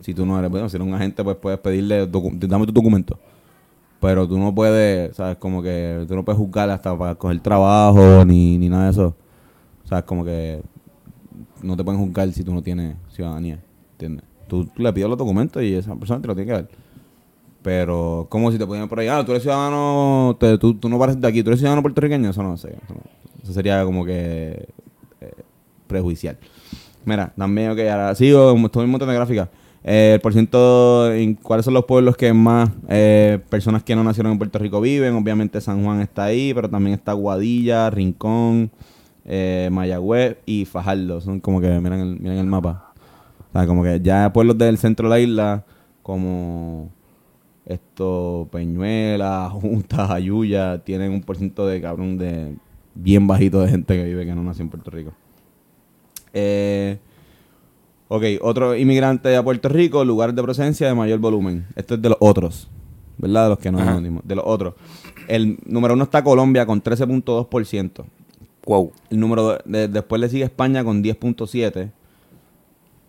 [0.00, 2.72] Si tú no eres, bueno, si eres un agente, pues puedes pedirle, docu- dame tu
[2.72, 3.18] documento.
[4.00, 8.24] Pero tú no puedes, sabes, como que tú no puedes juzgar hasta para coger trabajo
[8.24, 9.14] ni, ni nada de eso.
[9.84, 10.62] O sea, es como que
[11.62, 13.58] no te pueden juzgar si tú no tienes ciudadanía,
[13.92, 14.24] ¿entiendes?
[14.48, 16.68] Tú, le pides los documentos y esa persona te lo tiene que dar.
[17.62, 20.98] Pero, como si te ponían por ahí, ah, tú eres ciudadano, te- tú, tú no
[20.98, 22.74] pareces de aquí, tú eres ciudadano puertorriqueño, eso no sé.
[23.42, 24.66] Eso, sería como que
[25.20, 25.32] eh,
[25.86, 26.38] prejudicial.
[27.04, 29.48] Mira, también, ok, ahora sigo, estoy en montón de gráficas.
[29.82, 34.32] Eh, el porciento, en cuáles son los pueblos que más eh, personas que no nacieron
[34.32, 35.14] en Puerto Rico viven.
[35.14, 38.70] Obviamente San Juan está ahí, pero también está Guadilla, Rincón,
[39.24, 41.20] eh, Mayagüez y Fajardo.
[41.20, 42.92] Son como que, miren el, miren el mapa.
[43.48, 45.64] O sea, como que ya pueblos del centro de la isla,
[46.02, 46.90] como
[47.66, 52.54] esto, Peñuela, Junta, Ayuya, tienen un porciento de cabrón de
[52.94, 55.12] bien bajito de gente que vive que no nació en Puerto Rico.
[56.32, 56.98] Eh,
[58.10, 61.66] ok, otro inmigrante a Puerto Rico, lugares de procedencia de mayor volumen.
[61.76, 62.68] Esto es de los otros,
[63.18, 63.44] ¿verdad?
[63.44, 64.74] De los que no dimos, De los otros.
[65.28, 68.04] El número uno está Colombia con 13.2%.
[68.66, 68.92] Wow.
[69.10, 71.90] El número de- después le sigue España con 10.7,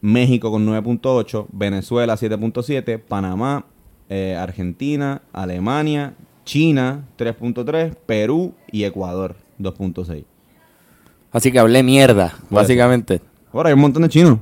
[0.01, 3.65] México con 9.8, Venezuela 7.7, Panamá,
[4.09, 6.13] eh, Argentina, Alemania,
[6.45, 10.23] China 3.3, Perú y Ecuador 2.6.
[11.31, 13.21] Así que hablé mierda, básicamente.
[13.53, 14.39] Ahora hay un montón de chinos,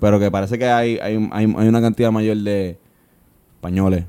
[0.00, 2.78] pero que parece que hay, hay, hay, hay una cantidad mayor de
[3.56, 4.04] españoles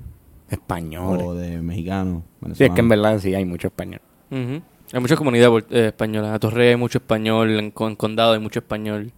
[0.49, 1.23] Españoles.
[1.25, 2.23] o de mexicanos.
[2.53, 4.01] Sí, es que en verdad sí hay mucho español.
[4.31, 6.33] Hay muchas comunidades eh, españolas.
[6.33, 9.11] En Torre hay mucho español, en, Con- Condado hay mucho español.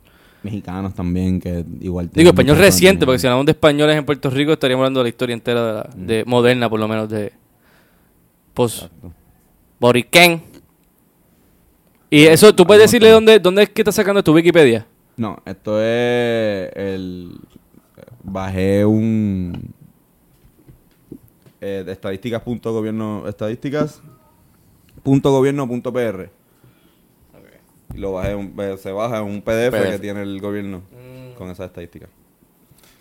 [0.43, 2.09] Mexicanos también, que igual...
[2.11, 5.09] Digo, español reciente, porque si hablamos de españoles en Puerto Rico estaríamos hablando de la
[5.09, 7.31] historia entera de, la- de moderna, por lo menos, de
[8.53, 8.87] post
[9.79, 10.41] Boriquén.
[12.09, 14.85] Y eso, ¿tú puedes decirle dónde, dónde es que estás sacando tu Wikipedia?
[15.17, 17.39] No, esto es el...
[18.23, 19.73] Bajé un...
[21.59, 23.27] Eh, de estadísticas punto gobierno...
[23.27, 24.01] Estadísticas
[25.03, 26.29] punto gobierno punto PR.
[27.93, 29.91] Y lo bajé, un- eh, se baja en un PDF, PDF.
[29.91, 30.81] que tiene el gobierno
[31.37, 32.09] con esas estadísticas.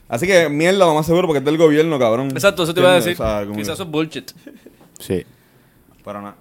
[0.09, 2.31] Así que mierda, lo más seguro, porque es del gobierno, cabrón.
[2.33, 3.13] Exacto, eso te iba a decir.
[3.55, 4.33] Quizás eso es bullshit.
[4.99, 5.25] Sí.
[6.03, 6.37] Para nada.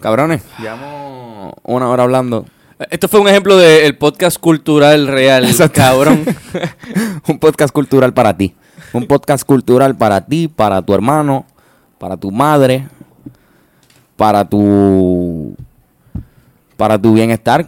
[0.00, 2.44] Cabrones, llevamos una hora hablando.
[2.90, 6.24] Esto fue un ejemplo del podcast cultural real, cabrón.
[7.26, 8.54] un podcast cultural para ti.
[8.92, 11.44] Un podcast cultural para ti, para tu hermano,
[11.98, 12.86] para tu madre,
[14.16, 15.56] para tu
[16.76, 17.66] para tu bienestar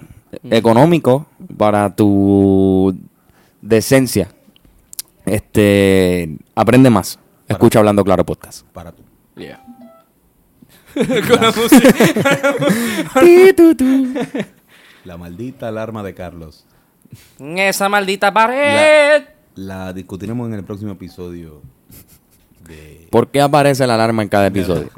[0.49, 2.97] económico, para tu
[3.61, 4.29] decencia.
[5.27, 7.19] Este, aprende más.
[7.49, 8.65] Escucha hablando claro podcast.
[8.73, 9.03] Para tú.
[9.35, 9.61] Yeah.
[10.95, 11.95] Con la música.
[15.05, 16.65] La maldita alarma de Carlos.
[17.39, 19.25] Esa maldita pared.
[19.55, 21.63] La discutiremos en el próximo episodio
[22.67, 23.09] de...
[23.11, 24.91] ¿Por qué aparece la alarma en cada episodio?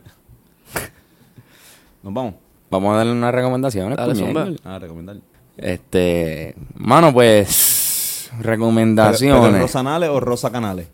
[2.03, 2.35] Nos vamos
[2.73, 3.99] Vamos a darle unas recomendaciones.
[3.99, 4.49] Dale, zumba.
[4.65, 5.19] a recomendar.
[5.59, 9.51] Este, mano, pues ¿Pero, recomendaciones.
[9.51, 10.89] pero Rosanales o Rosa Canales?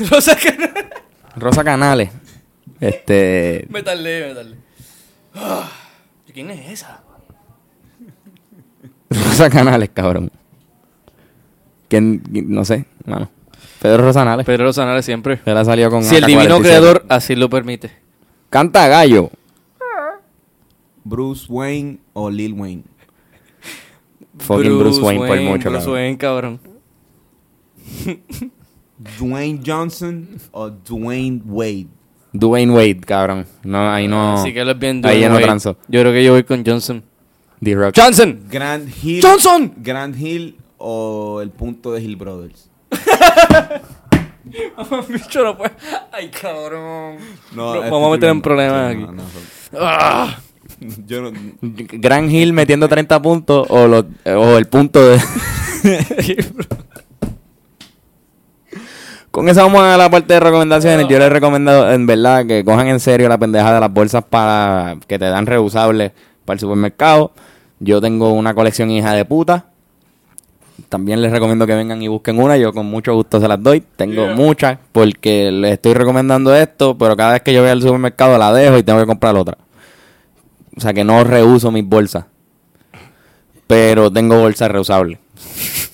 [0.10, 0.56] Rosa que
[1.36, 2.10] Rosa Canales.
[2.80, 4.56] Este, Me tardé, me tardé.
[6.32, 7.02] ¿Quién es esa?
[9.10, 10.30] Rosa Canales, cabrón.
[11.88, 12.22] ¿Quién?
[12.30, 13.30] No sé, mano.
[13.80, 14.46] Pedro Rosanales.
[14.46, 15.40] Pedro Rosanales siempre.
[15.44, 16.62] Él ha salido con Si el divino AK-47.
[16.62, 17.90] creador así lo permite.
[18.48, 19.30] Canta gallo.
[21.04, 22.84] Bruce Wayne o Lil Wayne.
[24.38, 25.94] Fucking Bruce, Wayne, por mucho, Bruce cabrón.
[25.94, 26.60] Wayne, cabrón.
[29.18, 31.88] Dwayne Johnson o Dwayne Wade.
[32.32, 33.46] Dwayne Wade, cabrón.
[33.62, 34.34] No, ahí no.
[34.34, 35.44] Así que él es bien Ahí ya no Wade.
[35.44, 35.76] transo.
[35.88, 37.02] Yo creo que yo voy con Johnson.
[37.60, 37.94] D-Rock.
[37.96, 38.40] ¡Johnson!
[38.50, 39.20] Grand Hill.
[39.22, 39.72] ¡Johnson!
[39.76, 42.68] Grand Hill o el punto de Hill Brothers.
[45.08, 45.70] Bicho, no puede.
[46.12, 47.16] Ay, cabrón.
[47.54, 49.02] No, estoy vamos a meter en problemas aquí.
[49.02, 50.38] no, no, son- Ah.
[51.06, 51.30] Yo no.
[51.60, 55.20] Gran Hill metiendo 30 puntos o, los- o el punto de...
[59.32, 61.08] Con eso vamos a la parte de recomendaciones.
[61.08, 64.22] Yo les he recomendado, en verdad, que cojan en serio la pendeja de las bolsas
[64.22, 66.12] para que te dan reusables
[66.44, 67.32] para el supermercado.
[67.80, 69.64] Yo tengo una colección hija de puta.
[70.90, 72.58] También les recomiendo que vengan y busquen una.
[72.58, 73.82] Yo con mucho gusto se las doy.
[73.96, 78.36] Tengo muchas porque les estoy recomendando esto, pero cada vez que yo voy al supermercado
[78.36, 79.56] la dejo y tengo que comprar otra.
[80.76, 82.26] O sea que no reuso mis bolsas.
[83.66, 85.18] Pero tengo bolsas reusables.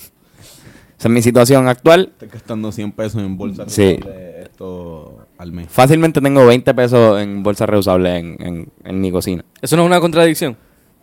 [0.98, 2.08] Esa es mi situación actual.
[2.12, 3.98] Estoy gastando 100 pesos en bolsas Sí.
[4.04, 5.68] de esto al mes.
[5.70, 9.44] Fácilmente tengo 20 pesos en bolsas reusables en, en, en mi cocina.
[9.62, 10.56] Eso no es una contradicción.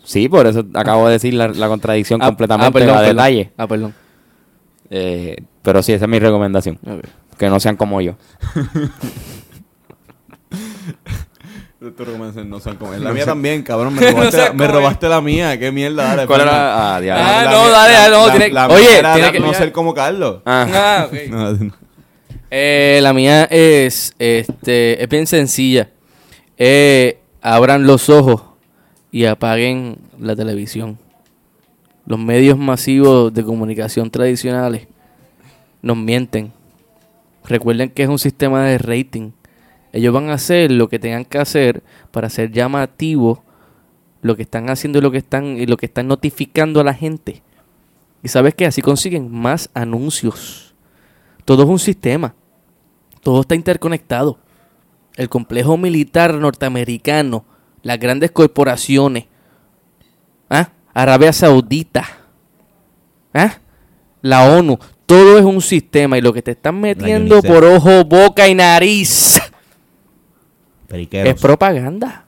[0.03, 3.15] Sí, por eso acabo de decir la, la contradicción Ah, completamente ah, perdón, a perdón.
[3.15, 3.51] detalle.
[3.57, 3.93] Ah, perdón.
[4.89, 6.77] Eh, pero sí, esa es mi recomendación.
[6.83, 7.09] Ver.
[7.37, 8.15] Que no sean como yo.
[11.79, 12.93] No son como.
[12.93, 13.93] La mía también, cabrón.
[13.95, 15.59] Me robaste, la, me como robaste la mía.
[15.59, 16.25] Qué mierda, dale.
[16.27, 16.55] ¿Cuál firma.
[16.55, 16.95] era?
[16.95, 17.23] Ah, diablo.
[17.25, 19.39] Ah, La no, mía- dale, no, la- tiene- la oye, mía era tiene la- que-
[19.41, 20.41] no ser como Carlos.
[20.45, 21.13] Ah, Ah, ok.
[21.29, 21.73] No, no.
[22.49, 25.89] Eh, la mía es, este, es bien sencilla.
[26.57, 28.43] Eh, abran los ojos
[29.11, 30.97] y apaguen la televisión.
[32.05, 34.87] Los medios masivos de comunicación tradicionales
[35.81, 36.53] nos mienten.
[37.43, 39.31] Recuerden que es un sistema de rating.
[39.95, 41.81] Ellos van a hacer lo que tengan que hacer
[42.11, 43.45] para hacer llamativo
[44.21, 46.93] lo que están haciendo y lo que están y lo que están notificando a la
[46.93, 47.43] gente.
[48.21, 50.75] Y sabes que así consiguen más anuncios.
[51.45, 52.35] Todo es un sistema.
[53.21, 54.37] Todo está interconectado.
[55.15, 57.45] El complejo militar norteamericano,
[57.81, 59.27] las grandes corporaciones,
[60.49, 60.71] ¿ah?
[60.93, 62.05] Arabia Saudita,
[63.33, 63.59] ¿ah?
[64.21, 68.45] la ONU, todo es un sistema y lo que te están metiendo por ojo, boca
[68.49, 69.39] y nariz
[70.95, 71.35] Periqueros.
[71.35, 72.25] es propaganda.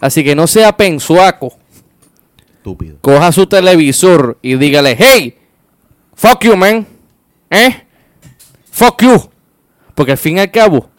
[0.00, 1.56] Así que no sea pensuaco,
[2.56, 2.98] Estúpido.
[3.00, 5.38] coja su televisor y dígale, hey,
[6.14, 6.86] fuck you, man,
[7.50, 7.84] ¿eh?
[8.70, 9.30] Fuck you.
[9.94, 10.90] Porque al fin y al cabo,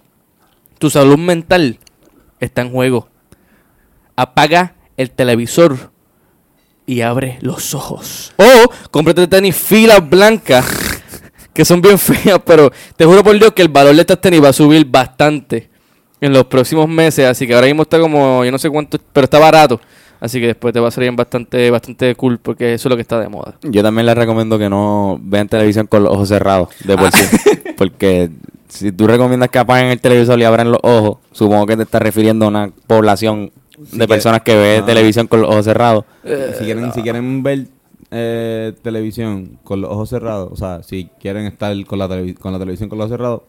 [0.79, 1.77] tu salud mental
[2.39, 3.09] está en juego.
[4.15, 5.91] Apaga el televisor
[6.85, 8.33] y abre los ojos.
[8.37, 10.65] O cómprate tenis filas blancas,
[11.53, 14.41] que son bien feas, pero te juro por Dios que el valor de estas tenis
[14.41, 15.69] va a subir bastante
[16.25, 17.25] en los próximos meses.
[17.25, 19.79] Así que ahora mismo está como, yo no sé cuánto, pero está barato.
[20.19, 23.01] Así que después te va a salir bastante, bastante cool, porque eso es lo que
[23.01, 23.55] está de moda.
[23.61, 27.25] Yo también les recomiendo que no vean televisión con los ojos cerrados, de por sí.
[27.77, 28.29] Porque
[28.69, 32.01] si tú recomiendas que apaguen el televisor y abran los ojos, supongo que te estás
[32.01, 33.51] refiriendo a una población
[33.91, 34.85] de personas que ve Ah.
[34.85, 36.05] televisión con los ojos cerrados.
[36.57, 37.67] si, quieren, si quieren ver
[38.11, 42.53] eh, televisión con los ojos cerrados, o sea, si quieren estar con la, televi- con
[42.53, 43.41] la televisión con los ojos cerrados,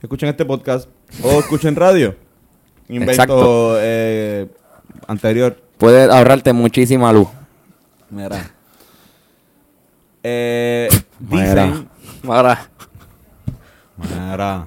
[0.00, 0.88] escuchen este podcast
[1.22, 2.16] o escuchen radio.
[2.88, 3.76] Invento Exacto.
[3.80, 4.48] eh,
[5.06, 5.56] anterior.
[5.78, 7.28] Puede ahorrarte muchísima luz.
[8.10, 8.50] Mira.
[10.26, 10.88] Eh,
[11.20, 11.44] Mira.
[11.66, 11.88] dicen.
[12.26, 12.68] Ahora,
[13.98, 14.66] Mira.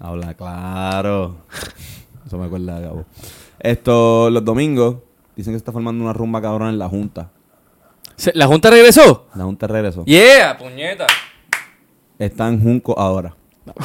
[0.00, 1.36] Habla claro.
[2.26, 3.04] Eso me acuerda de Gabo.
[3.60, 4.96] Esto, los domingos,
[5.36, 7.30] dicen que se está formando una rumba cabrón en la Junta.
[8.16, 9.28] ¿se- ¿la Junta regresó?
[9.36, 10.04] La Junta regresó.
[10.04, 11.06] Yeah, puñeta.
[12.18, 13.36] Está en Junco ahora.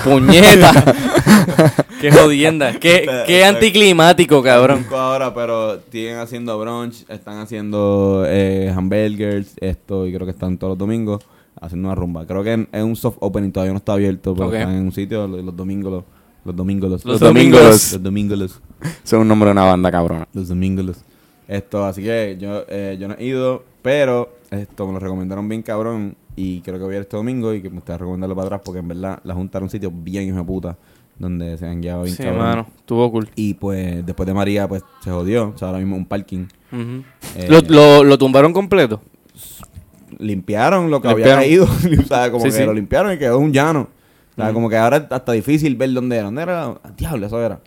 [0.04, 0.72] Puñeta.
[2.02, 2.80] qué jodienda.
[2.80, 4.86] Qué, qué anticlimático, cabrón.
[4.92, 10.72] Ahora, pero siguen haciendo brunch, están haciendo eh, hamburgers, esto, y creo que están todos
[10.72, 11.24] los domingos
[11.60, 12.26] haciendo una rumba.
[12.26, 15.28] Creo que es un soft opening, todavía no está abierto, pero están en un sitio
[15.28, 16.04] los, los domingos, los,
[16.46, 17.94] los domingos, los, Los domingos.
[17.94, 18.62] los domingos, los,
[19.04, 20.28] es un nombre de una banda cabrona.
[20.34, 20.98] los domingos.
[21.48, 25.62] Esto, así que yo, eh, yo no he ido, pero esto me lo recomendaron bien
[25.62, 28.46] cabrón y creo que voy a ir este domingo y que me gustaría recomendarlo para
[28.46, 30.78] atrás porque en verdad la Junta era un sitio bien hijo de puta
[31.20, 32.68] donde se han guiado bien Sí, mano.
[32.78, 33.28] Estuvo cool.
[33.36, 35.50] Y pues después de María, pues se jodió.
[35.50, 36.46] O sea, ahora mismo un parking.
[37.36, 39.02] Eh, ¿Lo, lo, lo tumbaron completo?
[40.20, 41.34] limpiaron lo que Limpiaron.
[41.40, 41.66] había caído.
[42.02, 42.66] o sea, como Sí, que sí.
[42.66, 43.88] lo limpiaron y quedó un llano.
[44.32, 46.26] O sea, como que ahora es hasta difícil ver dónde era.
[46.26, 46.76] ¿Dónde era?
[46.96, 47.60] Diablo, eso era.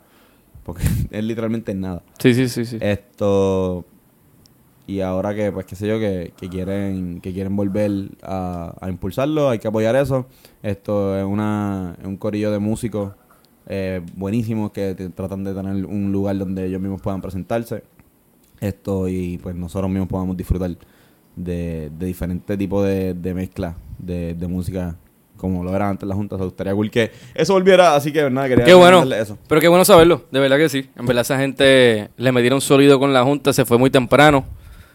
[0.63, 2.03] Porque es literalmente nada.
[2.19, 2.79] Sí, sí, sí, sí.
[2.81, 3.85] Esto.
[4.87, 7.91] Y ahora que, pues, qué sé yo, que, que quieren que quieren volver
[8.23, 10.27] a, a impulsarlo, hay que apoyar eso.
[10.63, 13.13] Esto es, una, es un corillo de músicos
[13.67, 17.85] eh, buenísimos que te- tratan de tener un lugar donde ellos mismos puedan presentarse.
[18.61, 20.73] Esto y pues nosotros mismos podamos disfrutar
[21.37, 24.97] de, de diferentes tipos de, de mezcla de, de música
[25.37, 26.35] como lo era antes la Junta.
[26.35, 29.03] O sea, gustaría cool que eso volviera, así que nada, quería Qué bueno.
[29.15, 29.39] eso.
[29.49, 30.25] Pero qué bueno saberlo.
[30.31, 30.91] De verdad que sí.
[30.97, 33.53] En verdad esa gente le metieron sólido con la Junta.
[33.55, 34.45] Se fue muy temprano.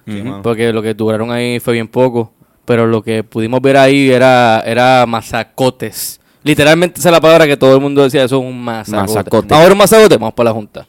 [0.06, 0.24] Sí.
[0.44, 2.34] Porque lo que duraron ahí fue bien poco.
[2.66, 7.58] Pero lo que pudimos ver ahí era, era masacotes Literalmente esa es la palabra que
[7.58, 9.14] todo el mundo decía, eso es un masacote.
[9.14, 9.48] Masacote.
[9.48, 10.86] Vamos a ver un masacote, vamos para la junta.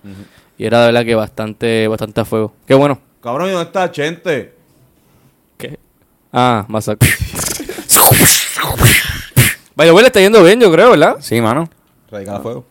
[0.59, 2.53] Y era de verdad que bastante, bastante a fuego.
[2.67, 2.99] Qué bueno.
[3.23, 4.55] Cabrón, ¿y dónde está Chente?
[5.57, 5.79] ¿Qué?
[6.31, 7.07] Ah, masacote.
[9.75, 11.17] Vaya, le está yendo bien, yo creo, ¿verdad?
[11.21, 11.71] Sí, mano.
[12.11, 12.65] Radical a fuego.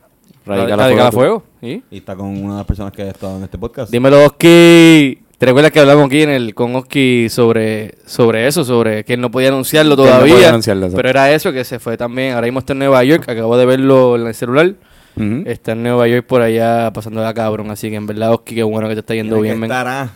[0.45, 1.39] Radical Radical a a fuego.
[1.39, 1.43] fuego.
[1.61, 1.83] ¿Sí?
[1.89, 3.91] Y está con una de las personas que ha estado en este podcast.
[3.91, 5.24] Dímelo, Oski.
[5.37, 8.63] ¿Te recuerdas que hablamos aquí en el, con Oski sobre, sobre eso?
[8.63, 10.33] Sobre que él no podía anunciarlo él no todavía.
[10.33, 12.33] podía anunciarlo, pero era eso que se fue también.
[12.35, 13.27] Ahora mismo está en Nueva York.
[13.27, 14.73] Acabo de verlo en el celular.
[15.45, 17.69] Está en Nueva York por allá pasando la cabrón.
[17.71, 19.71] Así que en verdad, Oski, qué bueno que te está yendo bien, que men.
[19.71, 20.09] estar, ah.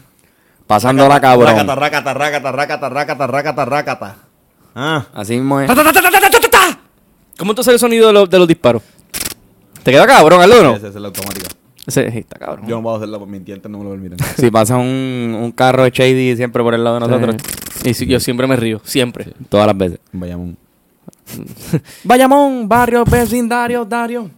[0.67, 1.47] Pasando la cabrón.
[1.67, 4.15] rácata, rácata, rácata, rácata, rácata, rácata.
[4.75, 5.05] Ah.
[5.13, 5.69] Así mismo es.
[7.37, 8.83] ¿Cómo sale el sonido de, los- de los disparos?
[9.83, 10.75] ¿Te queda cabrón, Aldo, no?
[10.75, 11.47] Esa es la automática.
[11.89, 12.67] Sí, está cabrón.
[12.67, 14.17] Yo no puedo hacerla por mi dientes, no me lo permiten.
[14.37, 17.35] Si pasa un, un carro de Shady siempre por el lado de nosotros,
[17.83, 19.27] Y si- yo siempre me río, siempre.
[19.49, 19.99] todas las veces.
[20.11, 20.55] Vayamos.
[22.03, 24.29] Bayamón, barrio, vecindario, Dario.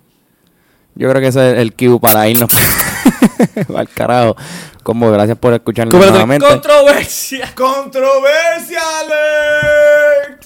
[0.93, 2.49] Yo creo que ese es el cue para irnos
[3.75, 4.35] al carajo.
[4.83, 6.45] Como gracias por escucharnos nuevamente.
[6.45, 7.49] Controversia.
[7.55, 10.45] ¡Controversia alert!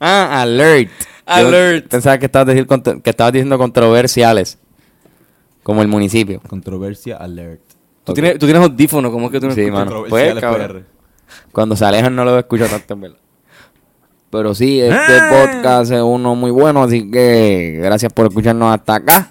[0.00, 0.90] Ah, alert.
[0.90, 1.88] Yo Alert.
[1.88, 4.58] Pensaba que estabas, decir contro- que estabas diciendo controversiales.
[5.62, 6.40] Como el municipio.
[6.48, 7.60] Controversia alert.
[8.04, 9.86] ¿Tú, tienes, tú tienes audífono, ¿cómo es que tú no Sí, escuchas?
[9.86, 10.04] mano.
[10.08, 10.86] Pues, cabrón.
[11.52, 13.18] Cuando se alejan no lo escucho tanto, en verdad.
[14.30, 15.30] Pero sí, este Ah.
[15.30, 19.30] podcast es uno muy bueno, así que gracias por escucharnos hasta acá.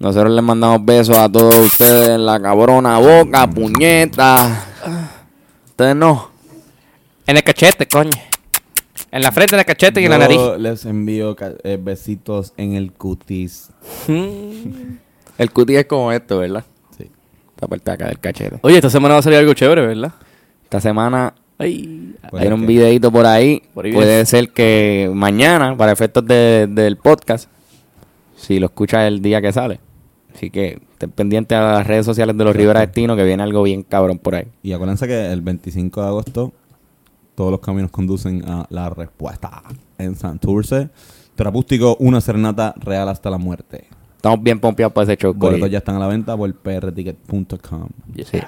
[0.00, 4.64] Nosotros les mandamos besos a todos ustedes en la cabrona boca, puñeta.
[5.68, 6.30] Ustedes no.
[7.26, 8.10] En el cachete, coño.
[9.10, 10.36] En la frente, en el cachete y en la nariz.
[10.36, 13.70] Yo les envío eh, besitos en el cutis.
[15.38, 16.64] El cutie es como esto, ¿verdad?
[16.96, 17.10] Sí.
[17.54, 18.58] Esta parte de acá del cachete.
[18.62, 20.12] Oye, esta semana va a salir algo chévere, ¿verdad?
[20.64, 23.62] Esta semana Ay, hay un que- videito por ahí.
[23.74, 27.48] Por ahí Puede ser que mañana, para efectos de- del podcast,
[28.36, 29.80] si lo escuchas el día que sale.
[30.34, 33.62] Así que estén pendientes a las redes sociales de los Rivera Destino, que viene algo
[33.62, 34.46] bien cabrón por ahí.
[34.64, 36.52] Y acuérdense que el 25 de agosto
[37.36, 39.62] todos los caminos conducen a la respuesta
[39.98, 40.88] en Santurce.
[41.36, 43.86] Terapústico, una serenata real hasta la muerte.
[44.24, 45.34] Estamos bien pompeados para ese show.
[45.34, 47.88] Boletos ya están a la venta por prticket.com.
[48.24, 48.40] Sí.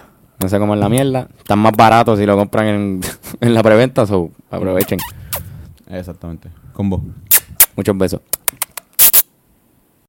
[0.43, 1.29] No sé cómo es la mierda.
[1.37, 3.01] Están más baratos si lo compran en,
[3.43, 4.99] en la preventa, so aprovechen.
[5.91, 6.49] Exactamente.
[6.73, 7.03] Con vos.
[7.77, 8.23] Muchos besos.